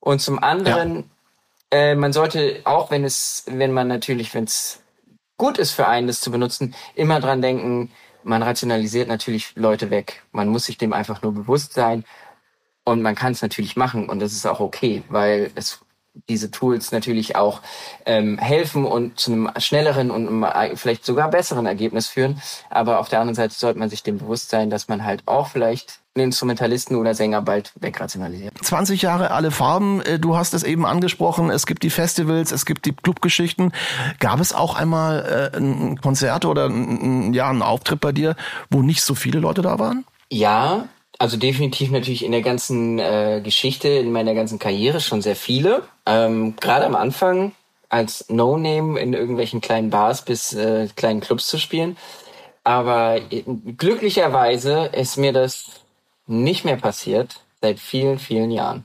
Und 0.00 0.20
zum 0.20 0.38
anderen, 0.38 1.10
ja. 1.72 1.78
äh, 1.78 1.94
man 1.94 2.12
sollte 2.12 2.60
auch, 2.64 2.90
wenn 2.90 3.04
es, 3.04 3.44
wenn 3.46 3.72
man 3.72 3.88
natürlich, 3.88 4.34
wenn 4.34 4.44
es 4.44 4.80
gut 5.36 5.58
ist 5.58 5.72
für 5.72 5.88
einen, 5.88 6.06
das 6.06 6.20
zu 6.20 6.30
benutzen, 6.30 6.74
immer 6.94 7.20
dran 7.20 7.42
denken, 7.42 7.90
man 8.24 8.42
rationalisiert 8.42 9.08
natürlich 9.08 9.54
Leute 9.54 9.90
weg. 9.90 10.22
Man 10.32 10.48
muss 10.48 10.66
sich 10.66 10.78
dem 10.78 10.92
einfach 10.92 11.22
nur 11.22 11.32
bewusst 11.32 11.74
sein. 11.74 12.04
Und 12.84 13.00
man 13.00 13.14
kann 13.14 13.32
es 13.32 13.40
natürlich 13.40 13.76
machen 13.76 14.10
und 14.10 14.20
das 14.20 14.32
ist 14.32 14.46
auch 14.46 14.60
okay, 14.60 15.02
weil 15.08 15.50
es 15.54 15.80
diese 16.28 16.50
Tools 16.50 16.92
natürlich 16.92 17.34
auch 17.34 17.60
ähm, 18.06 18.38
helfen 18.38 18.84
und 18.84 19.18
zu 19.18 19.32
einem 19.32 19.50
schnelleren 19.56 20.10
und 20.10 20.46
vielleicht 20.76 21.04
sogar 21.04 21.30
besseren 21.30 21.66
Ergebnis 21.66 22.08
führen. 22.08 22.40
Aber 22.70 23.00
auf 23.00 23.08
der 23.08 23.20
anderen 23.20 23.34
Seite 23.34 23.54
sollte 23.54 23.78
man 23.78 23.88
sich 23.88 24.02
dem 24.02 24.18
bewusst 24.18 24.50
sein, 24.50 24.70
dass 24.70 24.88
man 24.88 25.04
halt 25.04 25.22
auch 25.26 25.48
vielleicht 25.48 26.00
Instrumentalisten 26.22 26.96
oder 26.96 27.14
Sänger 27.14 27.42
bald 27.42 27.72
wegrationalisiert. 27.80 28.52
20 28.62 29.02
Jahre 29.02 29.32
alle 29.32 29.50
Farben, 29.50 30.00
äh, 30.02 30.18
du 30.18 30.36
hast 30.36 30.54
es 30.54 30.62
eben 30.62 30.86
angesprochen, 30.86 31.50
es 31.50 31.66
gibt 31.66 31.82
die 31.82 31.90
Festivals, 31.90 32.52
es 32.52 32.66
gibt 32.66 32.86
die 32.86 32.92
Clubgeschichten. 32.92 33.72
Gab 34.20 34.40
es 34.40 34.52
auch 34.52 34.76
einmal 34.76 35.50
äh, 35.52 35.56
ein 35.56 36.00
Konzert 36.00 36.44
oder 36.44 36.66
ein, 36.66 37.34
ja, 37.34 37.50
einen 37.50 37.62
Auftritt 37.62 38.00
bei 38.00 38.12
dir, 38.12 38.36
wo 38.70 38.82
nicht 38.82 39.02
so 39.02 39.14
viele 39.14 39.40
Leute 39.40 39.62
da 39.62 39.78
waren? 39.78 40.04
Ja, 40.30 40.88
also 41.18 41.36
definitiv 41.36 41.90
natürlich 41.90 42.24
in 42.24 42.32
der 42.32 42.42
ganzen 42.42 42.98
äh, 42.98 43.40
Geschichte, 43.42 43.88
in 43.88 44.12
meiner 44.12 44.34
ganzen 44.34 44.58
Karriere 44.58 45.00
schon 45.00 45.22
sehr 45.22 45.36
viele. 45.36 45.82
Ähm, 46.06 46.54
Gerade 46.60 46.86
am 46.86 46.94
Anfang 46.94 47.52
als 47.88 48.28
No-Name 48.28 48.98
in 48.98 49.14
irgendwelchen 49.14 49.60
kleinen 49.60 49.90
Bars 49.90 50.24
bis 50.24 50.52
äh, 50.52 50.88
kleinen 50.96 51.20
Clubs 51.20 51.46
zu 51.46 51.58
spielen. 51.58 51.96
Aber 52.64 53.20
äh, 53.30 53.44
glücklicherweise 53.76 54.90
ist 54.92 55.16
mir 55.16 55.32
das 55.32 55.83
nicht 56.26 56.64
mehr 56.64 56.76
passiert 56.76 57.40
seit 57.60 57.78
vielen, 57.78 58.18
vielen 58.18 58.50
Jahren. 58.50 58.84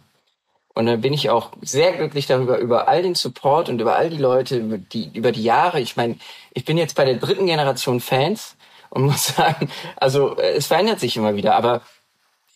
Und 0.74 0.86
dann 0.86 1.02
bin 1.02 1.14
ich 1.14 1.30
auch 1.30 1.52
sehr 1.62 1.92
glücklich 1.94 2.28
darüber, 2.28 2.58
über 2.58 2.88
all 2.88 3.02
den 3.02 3.16
Support 3.16 3.70
und 3.70 3.82
über 3.82 3.98
all 3.98 4.10
die 4.10 4.18
Leute, 4.18 4.58
über 4.58 4.78
die, 4.78 5.12
über 5.14 5.32
die 5.32 5.44
Jahre. 5.44 5.82
Ich 5.82 5.98
meine, 5.98 6.16
ich 6.54 6.64
bin 6.64 6.78
jetzt 6.78 6.96
bei 6.96 7.06
der 7.06 7.16
dritten 7.16 7.48
Generation 7.48 8.00
Fans 8.00 8.56
und 8.90 9.02
muss 9.06 9.28
sagen, 9.28 9.70
also 9.98 10.38
es 10.38 10.68
verändert 10.68 11.00
sich 11.00 11.18
immer 11.18 11.36
wieder, 11.36 11.56
aber 11.56 11.82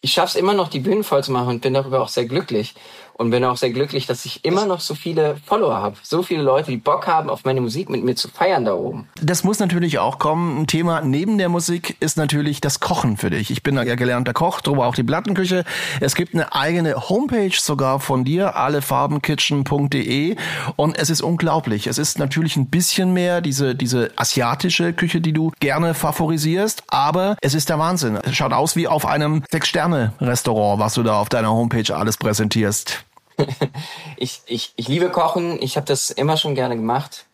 ich 0.02 0.14
schaffe 0.14 0.30
es 0.30 0.36
immer 0.36 0.54
noch, 0.54 0.68
die 0.68 0.80
Bühnen 0.80 1.04
voll 1.04 1.24
zu 1.24 1.32
machen 1.32 1.48
und 1.48 1.62
bin 1.62 1.74
darüber 1.74 2.02
auch 2.02 2.10
sehr 2.10 2.26
glücklich 2.26 2.76
und 3.16 3.30
bin 3.30 3.44
auch 3.46 3.58
sehr 3.58 3.72
glücklich, 3.72 4.06
dass 4.08 4.26
ich 4.26 4.44
immer 4.44 4.66
noch 4.66 4.80
so 4.80 4.96
viele 4.96 5.38
Follower 5.46 5.76
habe. 5.76 5.96
So 6.02 6.24
viele 6.24 6.44
Leute, 6.44 6.72
die 6.72 6.78
Bock 6.78 7.08
haben, 7.08 7.30
auf 7.30 7.46
meine 7.46 7.62
Musik 7.62 7.90
mit 7.90 8.04
mir 8.04 8.16
zu 8.16 8.28
feiern 8.28 8.66
da 8.66 8.74
oben. 8.74 9.08
Das 9.22 9.44
muss 9.44 9.60
natürlich 9.60 10.00
auch 10.00 10.20
kommen. 10.20 10.62
Ein 10.62 10.68
Thema 10.68 11.02
neben 11.02 11.38
der 11.38 11.50
Musik 11.50 11.96
ist 12.00 12.18
natürlich 12.18 12.62
das 12.62 12.80
Kochen 12.80 13.18
für 13.18 13.30
dich. 13.30 13.52
Ich 13.52 13.64
bin 13.64 13.76
ja 13.76 13.96
gelernter 13.96 14.34
Koch, 14.34 14.62
darüber 14.62 14.88
auch 14.88 14.96
die 14.96 15.04
Plattenküche. 15.04 15.64
Es 16.00 16.16
gibt 16.16 16.34
eine 16.34 16.54
eigene 16.54 17.10
Homepage 17.10 17.56
sogar 17.56 18.00
von 18.00 18.24
dir, 18.24 18.56
allefarbenkitchen.de 18.56 20.36
und 20.76 20.98
es 20.98 21.10
ist 21.10 21.22
unglaublich. 21.22 21.88
Es 21.88 21.98
ist 21.98 22.20
natürlich 22.20 22.58
ein 22.58 22.68
bisschen 22.68 23.14
mehr 23.14 23.42
diese, 23.42 23.76
diese 23.76 24.12
asiatische 24.16 24.94
Küche, 24.94 25.22
die 25.22 25.34
du 25.34 25.52
gerne 25.60 25.94
favorisierst, 25.94 26.84
aber 26.88 27.38
es 27.42 27.54
ist 27.54 27.70
der 27.70 27.80
Wahnsinn. 27.80 28.18
Es 28.24 28.36
schaut 28.36 28.54
aus 28.54 28.76
wie 28.76 28.88
auf 28.88 29.06
einem 29.06 29.44
Sechs-Sterne-Restaurant, 29.52 30.80
was 30.80 30.96
du 30.96 31.04
da 31.04 31.20
auf 31.20 31.30
deiner 31.30 31.52
Homepage 31.52 31.96
alles 31.96 32.18
präsentierst. 32.18 33.04
ich, 34.18 34.42
ich, 34.46 34.74
ich 34.76 34.88
liebe 34.88 35.10
Kochen. 35.10 35.62
Ich 35.62 35.76
habe 35.76 35.86
das 35.86 36.10
immer 36.10 36.38
schon 36.38 36.56
gerne 36.56 36.76
gemacht. 36.76 37.26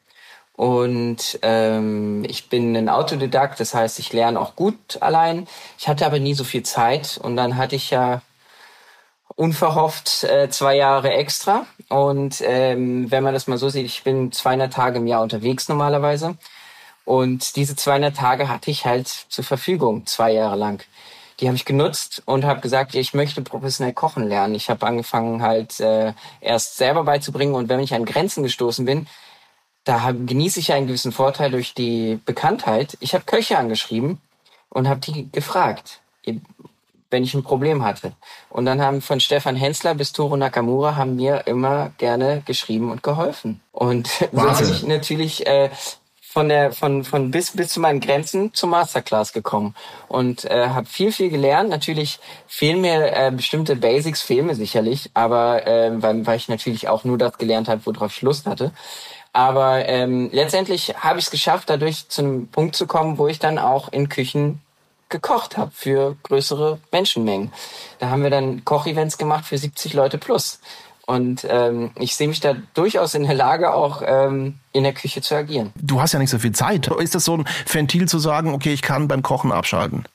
Und 0.54 1.40
ähm, 1.42 2.26
ich 2.28 2.50
bin 2.50 2.76
ein 2.76 2.90
Autodidakt, 2.90 3.62
das 3.62 3.74
heißt, 3.74 3.98
ich 3.98 4.12
lerne 4.12 4.38
auch 4.38 4.58
gut 4.58 4.98
allein. 5.00 5.48
Ich 5.78 5.88
hatte 5.88 6.06
aber 6.06 6.20
nie 6.20 6.34
so 6.34 6.44
viel 6.44 6.64
Zeit 6.64 7.18
und 7.24 7.38
dann 7.38 7.56
hatte 7.56 7.78
ich 7.78 7.92
ja 7.92 8.22
unverhofft 9.38 10.26
äh, 10.26 10.50
zwei 10.50 10.76
Jahre 10.76 11.12
extra. 11.12 11.66
Und 11.88 12.42
ähm, 12.42 13.10
wenn 13.10 13.24
man 13.24 13.34
das 13.34 13.48
mal 13.48 13.58
so 13.58 13.70
sieht, 13.70 13.86
ich 13.86 14.04
bin 14.04 14.34
200 14.34 14.74
Tage 14.74 14.98
im 14.98 15.08
Jahr 15.08 15.22
unterwegs 15.22 15.70
normalerweise. 15.70 16.36
Und 17.06 17.56
diese 17.56 17.78
200 17.78 18.16
Tage 18.16 18.50
hatte 18.50 18.70
ich 18.70 18.86
halt 18.86 19.08
zur 19.08 19.46
Verfügung, 19.46 20.06
zwei 20.08 20.34
Jahre 20.34 20.58
lang. 20.58 20.84
Die 21.40 21.48
habe 21.48 21.56
ich 21.56 21.66
genutzt 21.66 22.22
und 22.26 22.44
habe 22.44 22.60
gesagt, 22.60 22.96
ich 22.96 23.14
möchte 23.14 23.42
professionell 23.42 23.94
kochen 23.94 24.28
lernen. 24.28 24.56
Ich 24.56 24.70
habe 24.70 24.86
angefangen 24.86 25.42
halt 25.42 25.80
äh, 25.80 26.14
erst 26.42 26.78
selber 26.78 27.04
beizubringen 27.04 27.56
und 27.56 27.70
wenn 27.70 27.80
ich 27.80 27.94
an 27.94 28.06
Grenzen 28.06 28.44
gestoßen 28.44 28.86
bin, 28.86 29.08
da 29.86 30.04
hab, 30.04 30.16
genieße 30.28 30.60
ich 30.60 30.74
einen 30.74 30.88
gewissen 30.88 31.12
Vorteil 31.12 31.52
durch 31.52 31.74
die 31.74 32.20
Bekanntheit. 32.26 32.98
Ich 33.00 33.14
habe 33.14 33.24
Köche 33.24 33.58
angeschrieben 33.58 34.20
und 34.70 34.88
habe 34.88 35.00
die 35.00 35.32
gefragt, 35.32 36.02
wenn 37.10 37.24
ich 37.24 37.34
ein 37.34 37.44
Problem 37.44 37.84
hatte. 37.84 38.14
Und 38.50 38.66
dann 38.66 38.82
haben 38.82 39.02
von 39.02 39.20
Stefan 39.20 39.56
Hensler 39.56 39.96
bis 39.96 40.12
Toro 40.12 40.38
Nakamura 40.38 40.96
haben 40.96 41.16
mir 41.16 41.48
immer 41.48 41.92
gerne 41.98 42.44
geschrieben 42.46 42.92
und 42.92 43.02
geholfen. 43.02 43.62
Und 43.72 44.08
so 44.32 44.42
habe 44.42 44.64
ich 44.64 44.86
natürlich 44.86 45.48
äh, 45.48 45.70
von 46.32 46.48
der 46.48 46.72
von 46.72 47.04
von 47.04 47.32
bis 47.32 47.52
bis 47.52 47.70
zu 47.70 47.80
meinen 47.80 48.00
Grenzen 48.00 48.54
zur 48.54 48.70
Masterclass 48.70 49.34
gekommen 49.34 49.74
und 50.08 50.46
äh, 50.46 50.68
habe 50.68 50.86
viel 50.86 51.12
viel 51.12 51.32
gelernt. 51.32 51.70
Natürlich 51.70 52.20
fehlen 52.48 52.82
mir 52.82 53.12
äh, 53.16 53.32
bestimmte 53.32 53.76
Basics, 53.76 54.22
fehlen 54.22 54.46
mir 54.46 54.54
sicherlich, 54.54 55.10
aber 55.16 55.66
äh, 55.66 55.92
weil, 56.04 56.28
weil 56.28 56.38
ich 56.38 56.48
natürlich 56.48 56.88
auch 56.88 57.04
nur 57.04 57.18
das 57.18 57.40
gelernt 57.40 57.68
habe, 57.68 57.84
worauf 57.86 58.16
ich 58.16 58.22
Lust 58.22 58.46
hatte. 58.46 58.72
Aber 59.34 59.88
ähm, 59.88 60.30
letztendlich 60.32 60.96
habe 61.00 61.18
ich 61.18 61.26
es 61.26 61.32
geschafft, 61.32 61.70
dadurch 61.70 62.10
zu 62.10 62.22
einem 62.22 62.48
Punkt 62.48 62.76
zu 62.76 62.86
kommen, 62.86 63.18
wo 63.18 63.28
ich 63.28 63.40
dann 63.40 63.58
auch 63.58 63.92
in 63.92 64.08
Küchen 64.08 64.62
gekocht 65.10 65.58
habe 65.58 65.72
für 65.74 66.16
größere 66.22 66.80
Menschenmengen. 66.92 67.52
Da 67.98 68.10
haben 68.10 68.22
wir 68.22 68.30
dann 68.30 68.64
Kochevents 68.66 69.18
gemacht 69.18 69.46
für 69.46 69.58
70 69.58 69.94
Leute 69.94 70.20
plus. 70.20 70.60
Und 71.10 71.44
ähm, 71.50 71.90
ich 71.96 72.16
sehe 72.16 72.28
mich 72.28 72.40
da 72.40 72.56
durchaus 72.76 73.16
in 73.16 73.24
der 73.24 73.34
Lage, 73.34 73.74
auch 73.74 74.04
ähm, 74.06 74.60
in 74.74 74.84
der 74.84 74.94
Küche 74.94 75.24
zu 75.24 75.34
agieren. 75.34 75.74
Du 75.82 76.00
hast 76.00 76.14
ja 76.14 76.20
nicht 76.20 76.30
so 76.30 76.38
viel 76.38 76.52
Zeit. 76.52 76.86
Ist 76.86 77.16
das 77.16 77.26
so 77.26 77.36
ein 77.36 77.46
Ventil 77.66 78.08
zu 78.08 78.20
sagen, 78.20 78.54
okay, 78.54 78.74
ich 78.74 78.84
kann 78.84 79.08
beim 79.08 79.24
Kochen 79.24 79.52
abschalten? 79.52 80.06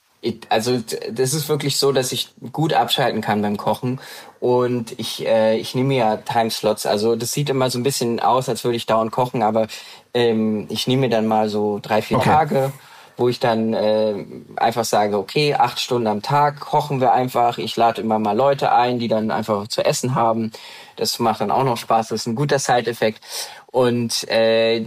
Also 0.50 0.80
das 1.10 1.34
ist 1.34 1.48
wirklich 1.48 1.78
so, 1.78 1.90
dass 1.90 2.12
ich 2.12 2.28
gut 2.52 2.74
abschalten 2.74 3.22
kann 3.22 3.42
beim 3.42 3.56
Kochen 3.56 4.00
und 4.38 4.98
ich 4.98 5.26
äh, 5.26 5.56
ich 5.58 5.74
nehme 5.74 5.96
ja 5.96 6.16
Timeslots. 6.16 6.86
Also 6.86 7.16
das 7.16 7.32
sieht 7.32 7.50
immer 7.50 7.70
so 7.70 7.78
ein 7.80 7.82
bisschen 7.82 8.20
aus, 8.20 8.48
als 8.48 8.62
würde 8.62 8.76
ich 8.76 8.86
dauernd 8.86 9.10
kochen, 9.10 9.42
aber 9.42 9.66
ähm, 10.14 10.66
ich 10.70 10.86
nehme 10.86 11.00
mir 11.02 11.10
dann 11.10 11.26
mal 11.26 11.48
so 11.48 11.80
drei 11.82 12.02
vier 12.02 12.18
okay. 12.18 12.30
Tage, 12.30 12.72
wo 13.16 13.28
ich 13.28 13.38
dann 13.38 13.74
äh, 13.74 14.24
einfach 14.56 14.84
sage, 14.84 15.18
okay, 15.18 15.54
acht 15.54 15.78
Stunden 15.78 16.08
am 16.08 16.22
Tag 16.22 16.60
kochen 16.60 17.00
wir 17.00 17.12
einfach. 17.12 17.58
Ich 17.58 17.76
lade 17.76 18.00
immer 18.00 18.18
mal 18.18 18.36
Leute 18.36 18.72
ein, 18.72 18.98
die 18.98 19.08
dann 19.08 19.30
einfach 19.30 19.68
zu 19.68 19.84
essen 19.84 20.14
haben. 20.14 20.50
Das 20.96 21.18
macht 21.18 21.40
dann 21.40 21.50
auch 21.50 21.64
noch 21.64 21.76
Spaß. 21.76 22.08
Das 22.08 22.22
ist 22.22 22.26
ein 22.26 22.34
guter 22.34 22.58
Side-Effekt 22.58 23.20
und 23.66 24.28
äh, 24.28 24.86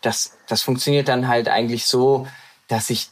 das 0.00 0.36
das 0.48 0.62
funktioniert 0.62 1.08
dann 1.08 1.28
halt 1.28 1.48
eigentlich 1.48 1.86
so, 1.86 2.26
dass 2.68 2.90
ich 2.90 3.08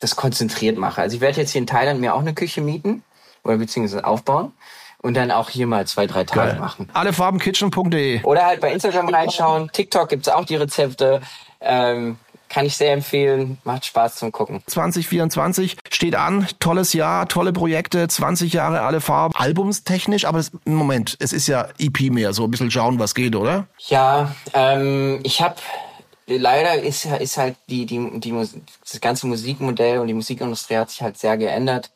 das 0.00 0.16
konzentriert 0.16 0.78
mache. 0.78 1.00
Also 1.00 1.16
ich 1.16 1.20
werde 1.20 1.40
jetzt 1.40 1.52
hier 1.52 1.60
in 1.60 1.66
Thailand 1.66 2.00
mir 2.00 2.14
auch 2.14 2.20
eine 2.20 2.34
Küche 2.34 2.60
mieten 2.60 3.02
oder 3.44 3.56
beziehungsweise 3.56 4.04
aufbauen 4.04 4.52
und 5.00 5.14
dann 5.14 5.30
auch 5.30 5.50
hier 5.50 5.66
mal 5.66 5.86
zwei, 5.86 6.06
drei 6.06 6.24
Tage 6.24 6.52
Geil. 6.52 6.60
machen. 6.60 6.88
Allefarbenkitchen.de 6.92 8.22
Oder 8.22 8.46
halt 8.46 8.60
bei 8.60 8.72
Instagram 8.72 9.08
reinschauen. 9.08 9.70
TikTok 9.72 10.08
gibt's 10.08 10.28
auch 10.28 10.44
die 10.44 10.56
Rezepte. 10.56 11.20
Ähm, 11.60 12.18
kann 12.52 12.66
ich 12.66 12.76
sehr 12.76 12.92
empfehlen. 12.92 13.56
Macht 13.64 13.86
Spaß 13.86 14.16
zum 14.16 14.30
Gucken. 14.30 14.62
2024 14.66 15.78
steht 15.90 16.14
an. 16.14 16.46
Tolles 16.60 16.92
Jahr, 16.92 17.26
tolle 17.26 17.52
Projekte, 17.54 18.06
20 18.06 18.52
Jahre 18.52 18.82
alle 18.82 19.00
Farben. 19.00 19.34
Albumstechnisch, 19.34 20.26
aber 20.26 20.38
es, 20.38 20.52
Moment, 20.66 21.16
es 21.18 21.32
ist 21.32 21.46
ja 21.46 21.68
EP 21.78 22.12
mehr. 22.12 22.34
So 22.34 22.44
ein 22.44 22.50
bisschen 22.50 22.70
schauen, 22.70 22.98
was 22.98 23.14
geht, 23.14 23.36
oder? 23.36 23.68
Ja, 23.88 24.34
ähm, 24.52 25.20
ich 25.22 25.40
habe 25.40 25.56
leider 26.26 26.74
ist, 26.74 27.06
ist 27.06 27.38
halt 27.38 27.56
die, 27.70 27.86
die, 27.86 28.20
die, 28.20 28.32
das 28.32 29.00
ganze 29.00 29.26
Musikmodell 29.26 30.00
und 30.00 30.08
die 30.08 30.14
Musikindustrie 30.14 30.76
hat 30.76 30.90
sich 30.90 31.00
halt 31.00 31.16
sehr 31.16 31.38
geändert. 31.38 31.90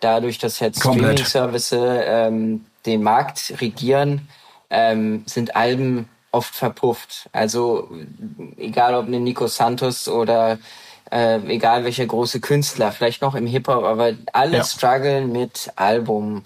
Dadurch, 0.00 0.38
dass 0.38 0.58
jetzt 0.60 0.80
Streaming-Services 0.80 2.02
ähm, 2.06 2.64
den 2.86 3.02
Markt 3.02 3.52
regieren, 3.60 4.28
ähm, 4.70 5.24
sind 5.26 5.54
Alben 5.54 6.08
oft 6.30 6.54
verpufft. 6.54 7.28
Also 7.32 7.88
egal 8.56 8.94
ob 8.94 9.06
eine 9.06 9.20
Nico 9.20 9.46
Santos 9.46 10.08
oder 10.08 10.58
äh, 11.10 11.38
egal 11.46 11.84
welcher 11.84 12.06
große 12.06 12.40
Künstler, 12.40 12.92
vielleicht 12.92 13.22
noch 13.22 13.34
im 13.34 13.46
Hip-Hop, 13.46 13.84
aber 13.84 14.12
alle 14.32 14.58
ja. 14.58 14.64
strugglen 14.64 15.32
mit 15.32 15.72
Album. 15.76 16.44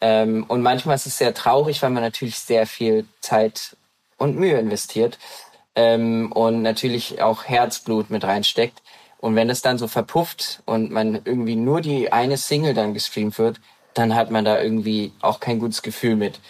Ähm, 0.00 0.44
und 0.48 0.62
manchmal 0.62 0.96
ist 0.96 1.06
es 1.06 1.18
sehr 1.18 1.34
traurig, 1.34 1.82
weil 1.82 1.90
man 1.90 2.02
natürlich 2.02 2.38
sehr 2.38 2.66
viel 2.66 3.06
Zeit 3.20 3.76
und 4.16 4.36
Mühe 4.36 4.58
investiert 4.58 5.18
ähm, 5.74 6.32
und 6.32 6.62
natürlich 6.62 7.22
auch 7.22 7.44
Herzblut 7.44 8.10
mit 8.10 8.24
reinsteckt. 8.24 8.82
Und 9.18 9.36
wenn 9.36 9.46
das 9.46 9.62
dann 9.62 9.78
so 9.78 9.86
verpufft 9.86 10.62
und 10.66 10.90
man 10.90 11.20
irgendwie 11.24 11.54
nur 11.54 11.80
die 11.80 12.12
eine 12.12 12.36
Single 12.36 12.74
dann 12.74 12.94
gestreamt 12.94 13.38
wird, 13.38 13.60
dann 13.94 14.16
hat 14.16 14.32
man 14.32 14.44
da 14.44 14.60
irgendwie 14.60 15.12
auch 15.20 15.38
kein 15.38 15.60
gutes 15.60 15.82
Gefühl 15.82 16.16
mit. 16.16 16.40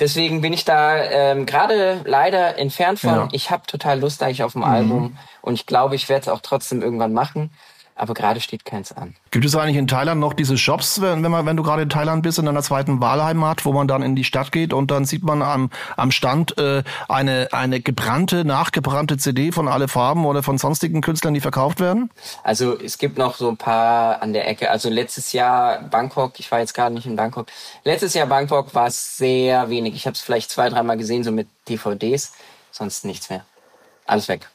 Deswegen 0.00 0.40
bin 0.40 0.52
ich 0.52 0.64
da 0.64 0.96
ähm, 0.96 1.44
gerade 1.44 2.02
leider 2.04 2.56
entfernt 2.58 3.00
von. 3.00 3.14
Ja. 3.14 3.28
Ich 3.32 3.50
habe 3.50 3.66
total 3.66 3.98
Lust 3.98 4.22
eigentlich 4.22 4.44
auf 4.44 4.54
ein 4.54 4.60
mhm. 4.60 4.64
Album 4.64 5.18
und 5.42 5.54
ich 5.54 5.66
glaube, 5.66 5.96
ich 5.96 6.08
werde 6.08 6.22
es 6.22 6.28
auch 6.28 6.40
trotzdem 6.40 6.82
irgendwann 6.82 7.12
machen 7.12 7.50
aber 7.98 8.14
gerade 8.14 8.40
steht 8.40 8.64
keins 8.64 8.92
an. 8.92 9.14
Gibt 9.30 9.44
es 9.44 9.54
eigentlich 9.56 9.76
in 9.76 9.88
Thailand 9.88 10.20
noch 10.20 10.32
diese 10.32 10.56
Shops, 10.56 11.00
wenn, 11.00 11.22
wenn, 11.22 11.30
man, 11.30 11.44
wenn 11.46 11.56
du 11.56 11.62
gerade 11.62 11.82
in 11.82 11.90
Thailand 11.90 12.22
bist, 12.22 12.38
in 12.38 12.46
deiner 12.46 12.62
zweiten 12.62 13.00
Wahlheimat, 13.00 13.64
wo 13.64 13.72
man 13.72 13.88
dann 13.88 14.02
in 14.02 14.14
die 14.14 14.24
Stadt 14.24 14.52
geht 14.52 14.72
und 14.72 14.90
dann 14.90 15.04
sieht 15.04 15.22
man 15.22 15.42
am, 15.42 15.70
am 15.96 16.10
Stand 16.10 16.56
äh, 16.58 16.82
eine, 17.08 17.48
eine 17.52 17.80
gebrannte, 17.80 18.44
nachgebrannte 18.44 19.16
CD 19.16 19.52
von 19.52 19.68
alle 19.68 19.88
Farben 19.88 20.24
oder 20.26 20.42
von 20.42 20.58
sonstigen 20.58 21.00
Künstlern, 21.00 21.34
die 21.34 21.40
verkauft 21.40 21.80
werden? 21.80 22.10
Also 22.42 22.78
es 22.78 22.98
gibt 22.98 23.18
noch 23.18 23.36
so 23.36 23.48
ein 23.48 23.56
paar 23.56 24.22
an 24.22 24.32
der 24.32 24.48
Ecke. 24.48 24.70
Also 24.70 24.88
letztes 24.88 25.32
Jahr 25.32 25.82
Bangkok, 25.82 26.38
ich 26.38 26.50
war 26.50 26.60
jetzt 26.60 26.74
gerade 26.74 26.94
nicht 26.94 27.06
in 27.06 27.16
Bangkok. 27.16 27.48
Letztes 27.84 28.14
Jahr 28.14 28.26
Bangkok 28.26 28.74
war 28.74 28.86
es 28.86 29.16
sehr 29.16 29.68
wenig. 29.70 29.94
Ich 29.94 30.06
habe 30.06 30.14
es 30.14 30.20
vielleicht 30.20 30.50
zwei, 30.50 30.68
dreimal 30.68 30.96
gesehen, 30.96 31.24
so 31.24 31.32
mit 31.32 31.48
DVDs, 31.68 32.32
sonst 32.70 33.04
nichts 33.04 33.28
mehr. 33.28 33.44
Alles 34.06 34.28
weg. 34.28 34.48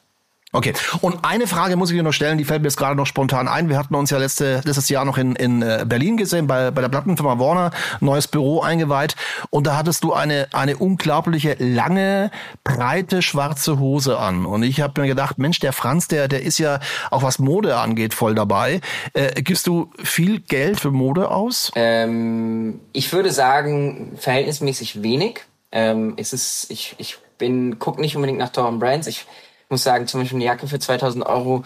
Okay. 0.54 0.72
Und 1.00 1.24
eine 1.24 1.48
Frage 1.48 1.74
muss 1.74 1.90
ich 1.90 1.96
dir 1.96 2.04
noch 2.04 2.12
stellen, 2.12 2.38
die 2.38 2.44
fällt 2.44 2.62
mir 2.62 2.68
jetzt 2.68 2.76
gerade 2.76 2.94
noch 2.94 3.06
spontan 3.06 3.48
ein. 3.48 3.68
Wir 3.68 3.76
hatten 3.76 3.96
uns 3.96 4.10
ja 4.10 4.18
letzte, 4.18 4.60
letztes 4.64 4.88
Jahr 4.88 5.04
noch 5.04 5.18
in, 5.18 5.34
in 5.34 5.62
äh, 5.62 5.84
Berlin 5.84 6.16
gesehen, 6.16 6.46
bei, 6.46 6.70
bei 6.70 6.80
der 6.80 6.88
Plattenfirma 6.88 7.40
Warner, 7.40 7.72
neues 7.98 8.28
Büro 8.28 8.60
eingeweiht. 8.60 9.16
Und 9.50 9.66
da 9.66 9.76
hattest 9.76 10.04
du 10.04 10.12
eine, 10.12 10.46
eine 10.52 10.76
unglaubliche, 10.76 11.56
lange, 11.58 12.30
breite, 12.62 13.20
schwarze 13.20 13.80
Hose 13.80 14.16
an. 14.16 14.46
Und 14.46 14.62
ich 14.62 14.80
habe 14.80 15.00
mir 15.00 15.08
gedacht, 15.08 15.38
Mensch, 15.38 15.58
der 15.58 15.72
Franz, 15.72 16.06
der, 16.06 16.28
der 16.28 16.42
ist 16.42 16.58
ja 16.58 16.78
auch 17.10 17.24
was 17.24 17.40
Mode 17.40 17.76
angeht 17.76 18.14
voll 18.14 18.36
dabei. 18.36 18.80
Äh, 19.12 19.42
gibst 19.42 19.66
du 19.66 19.90
viel 20.04 20.38
Geld 20.38 20.78
für 20.78 20.92
Mode 20.92 21.32
aus? 21.32 21.72
Ähm, 21.74 22.78
ich 22.92 23.12
würde 23.12 23.32
sagen, 23.32 24.12
verhältnismäßig 24.16 25.02
wenig. 25.02 25.40
Ähm, 25.72 26.14
es 26.16 26.32
ist, 26.32 26.70
ich, 26.70 26.94
ich 26.98 27.18
bin, 27.38 27.80
guck 27.80 27.98
nicht 27.98 28.14
unbedingt 28.14 28.38
nach 28.38 28.50
teuren 28.50 28.78
Brands. 28.78 29.08
Ich 29.08 29.26
muss 29.68 29.82
sagen, 29.82 30.06
zum 30.06 30.20
Beispiel 30.20 30.36
eine 30.36 30.44
Jacke 30.44 30.66
für 30.68 30.78
2000 30.78 31.24
Euro, 31.26 31.64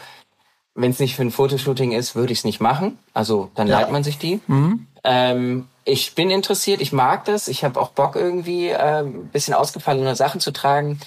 wenn 0.75 0.91
es 0.91 1.01
nicht 1.01 1.17
für 1.17 1.23
ein 1.23 1.31
Fotoshooting 1.31 1.93
ist, 1.93 2.15
würde 2.15 2.33
ich 2.33 2.41
es 2.41 2.45
nicht 2.45 2.61
machen. 2.61 2.99
Also 3.13 3.51
dann 3.55 3.67
ja. 3.67 3.81
leiht 3.81 3.91
man 3.91 4.05
sich 4.05 4.19
die. 4.19 4.41
Mhm. 4.47 4.87
Ähm, 5.05 5.69
ich 5.85 6.15
bin 6.15 6.31
interessiert, 6.31 6.81
ich 6.81 6.93
mag 6.93 7.25
das. 7.25 7.49
Ich 7.49 7.65
habe 7.65 7.81
auch 7.81 7.91
Bock 7.91 8.15
irgendwie 8.15 8.69
äh, 8.69 9.03
ein 9.03 9.29
bisschen 9.29 9.55
ausgefallene 9.55 10.15
Sachen 10.15 10.41
zu 10.41 10.53
tragen. 10.53 11.01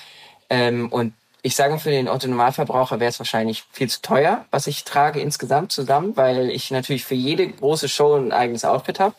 Ähm, 0.49 0.89
und 0.89 1.13
ich 1.43 1.56
sage 1.56 1.80
für 1.80 1.89
den 1.89 2.08
Autonormalverbraucher 2.08 2.99
wäre 2.99 3.10
es 3.10 3.19
wahrscheinlich 3.19 3.63
viel 3.71 3.89
zu 3.89 4.01
teuer, 4.01 4.45
was 4.51 4.67
ich 4.67 4.84
trage 4.84 5.19
insgesamt 5.19 5.71
zusammen, 5.71 6.15
weil 6.15 6.49
ich 6.49 6.69
natürlich 6.71 7.06
für 7.06 7.15
jede 7.15 7.47
große 7.47 7.89
Show 7.89 8.15
ein 8.15 8.32
eigenes 8.32 8.65
Outfit 8.65 8.99
habe. 8.99 9.15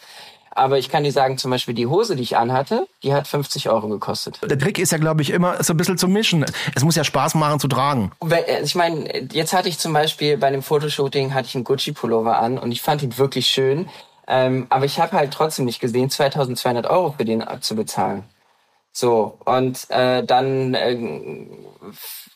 Aber 0.54 0.78
ich 0.78 0.88
kann 0.88 1.04
dir 1.04 1.12
sagen, 1.12 1.38
zum 1.38 1.50
Beispiel 1.50 1.74
die 1.74 1.86
Hose, 1.86 2.14
die 2.14 2.22
ich 2.22 2.36
anhatte, 2.36 2.86
die 3.02 3.14
hat 3.14 3.26
50 3.26 3.70
Euro 3.70 3.88
gekostet. 3.88 4.38
Der 4.42 4.58
Trick 4.58 4.78
ist 4.78 4.92
ja, 4.92 4.98
glaube 4.98 5.22
ich, 5.22 5.30
immer 5.30 5.62
so 5.62 5.72
ein 5.72 5.76
bisschen 5.76 5.98
zu 5.98 6.08
mischen. 6.08 6.44
Es 6.74 6.84
muss 6.84 6.96
ja 6.96 7.04
Spaß 7.04 7.34
machen 7.34 7.58
zu 7.58 7.68
tragen. 7.68 8.12
Äh, 8.30 8.62
ich 8.62 8.74
meine, 8.74 9.28
jetzt 9.32 9.52
hatte 9.52 9.68
ich 9.68 9.78
zum 9.78 9.92
Beispiel 9.92 10.36
bei 10.36 10.48
einem 10.48 10.62
Fotoshooting 10.62 11.32
hatte 11.34 11.48
ich 11.48 11.54
einen 11.54 11.64
Gucci-Pullover 11.64 12.38
an 12.38 12.58
und 12.58 12.72
ich 12.72 12.82
fand 12.82 13.02
ihn 13.02 13.16
wirklich 13.18 13.46
schön. 13.46 13.88
Ähm, 14.28 14.66
aber 14.68 14.84
ich 14.84 15.00
habe 15.00 15.16
halt 15.16 15.32
trotzdem 15.32 15.64
nicht 15.64 15.80
gesehen, 15.80 16.10
2200 16.10 16.86
Euro 16.86 17.14
für 17.16 17.24
den 17.24 17.44
zu 17.60 17.74
bezahlen. 17.74 18.24
So, 18.92 19.38
und 19.46 19.90
äh, 19.90 20.22
dann, 20.22 20.74
äh, 20.74 21.46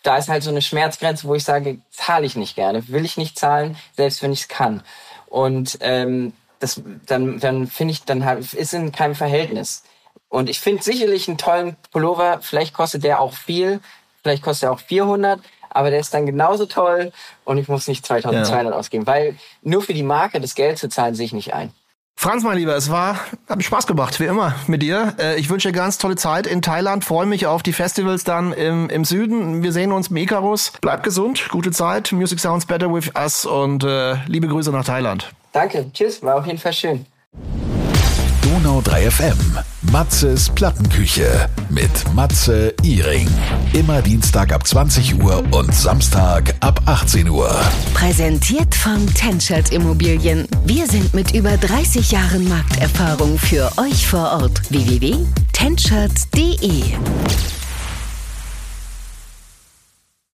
da 0.02 0.16
ist 0.16 0.28
halt 0.28 0.42
so 0.42 0.50
eine 0.50 0.62
Schmerzgrenze, 0.62 1.28
wo 1.28 1.34
ich 1.34 1.44
sage, 1.44 1.80
zahle 1.90 2.24
ich 2.24 2.34
nicht 2.34 2.56
gerne, 2.56 2.88
will 2.88 3.04
ich 3.04 3.18
nicht 3.18 3.38
zahlen, 3.38 3.76
selbst 3.94 4.22
wenn 4.22 4.32
ich 4.32 4.42
es 4.42 4.48
kann. 4.48 4.82
Und 5.26 5.78
ähm, 5.80 6.32
das, 6.60 6.80
dann, 7.06 7.38
dann 7.38 7.66
finde 7.66 7.92
ich, 7.92 8.04
dann 8.04 8.22
ist 8.22 8.74
in 8.74 8.92
keinem 8.92 9.14
Verhältnis. 9.14 9.82
Und 10.28 10.48
ich 10.50 10.60
finde 10.60 10.82
sicherlich 10.82 11.28
einen 11.28 11.38
tollen 11.38 11.76
Pullover, 11.92 12.38
vielleicht 12.42 12.74
kostet 12.74 13.04
der 13.04 13.20
auch 13.20 13.34
viel, 13.34 13.80
vielleicht 14.22 14.42
kostet 14.42 14.68
er 14.68 14.72
auch 14.72 14.80
400, 14.80 15.40
aber 15.70 15.90
der 15.90 16.00
ist 16.00 16.12
dann 16.14 16.26
genauso 16.26 16.66
toll 16.66 17.12
und 17.44 17.58
ich 17.58 17.68
muss 17.68 17.86
nicht 17.86 18.04
2200 18.04 18.72
Ja. 18.72 18.78
ausgeben, 18.78 19.06
weil 19.06 19.36
nur 19.62 19.82
für 19.82 19.94
die 19.94 20.02
Marke 20.02 20.40
das 20.40 20.54
Geld 20.54 20.78
zu 20.78 20.88
zahlen, 20.88 21.14
sehe 21.14 21.26
ich 21.26 21.32
nicht 21.32 21.54
ein. 21.54 21.72
Franz, 22.18 22.42
mein 22.42 22.56
Lieber, 22.56 22.74
es 22.74 22.90
war, 22.90 23.18
hat 23.46 23.58
mir 23.58 23.62
Spaß 23.62 23.86
gemacht, 23.86 24.18
wie 24.20 24.24
immer, 24.24 24.54
mit 24.66 24.80
dir. 24.80 25.14
Äh, 25.18 25.38
Ich 25.38 25.50
wünsche 25.50 25.68
dir 25.68 25.74
ganz 25.74 25.98
tolle 25.98 26.16
Zeit 26.16 26.46
in 26.46 26.62
Thailand, 26.62 27.04
freue 27.04 27.26
mich 27.26 27.46
auf 27.46 27.62
die 27.62 27.74
Festivals 27.74 28.24
dann 28.24 28.54
im, 28.54 28.88
im 28.88 29.04
Süden. 29.04 29.62
Wir 29.62 29.70
sehen 29.70 29.92
uns 29.92 30.08
im 30.08 30.16
Icarus. 30.16 30.72
Bleib 30.80 31.02
gesund, 31.02 31.48
gute 31.50 31.72
Zeit. 31.72 32.12
Music 32.12 32.40
sounds 32.40 32.64
better 32.64 32.90
with 32.92 33.10
us 33.14 33.44
und 33.44 33.84
äh, 33.84 34.14
liebe 34.28 34.48
Grüße 34.48 34.72
nach 34.72 34.84
Thailand. 34.84 35.30
Danke, 35.56 35.90
tschüss, 35.90 36.22
war 36.22 36.36
auf 36.36 36.46
jeden 36.46 36.58
Fall 36.58 36.74
schön. 36.74 37.06
Donau 38.42 38.82
3 38.82 39.10
FM. 39.10 39.58
Matzes 39.90 40.50
Plattenküche 40.50 41.48
mit 41.70 41.90
Matze 42.12 42.74
Iring. 42.82 43.26
Immer 43.72 44.02
Dienstag 44.02 44.52
ab 44.52 44.66
20 44.66 45.22
Uhr 45.22 45.42
und 45.52 45.74
Samstag 45.74 46.54
ab 46.60 46.82
18 46.84 47.30
Uhr. 47.30 47.58
Präsentiert 47.94 48.74
von 48.74 49.06
Tenschert 49.14 49.72
Immobilien. 49.72 50.46
Wir 50.66 50.86
sind 50.86 51.14
mit 51.14 51.34
über 51.34 51.56
30 51.56 52.12
Jahren 52.12 52.46
Markterfahrung 52.46 53.38
für 53.38 53.72
euch 53.78 54.06
vor 54.06 54.32
Ort. 54.32 54.70
www.tenschert.de 54.70 56.82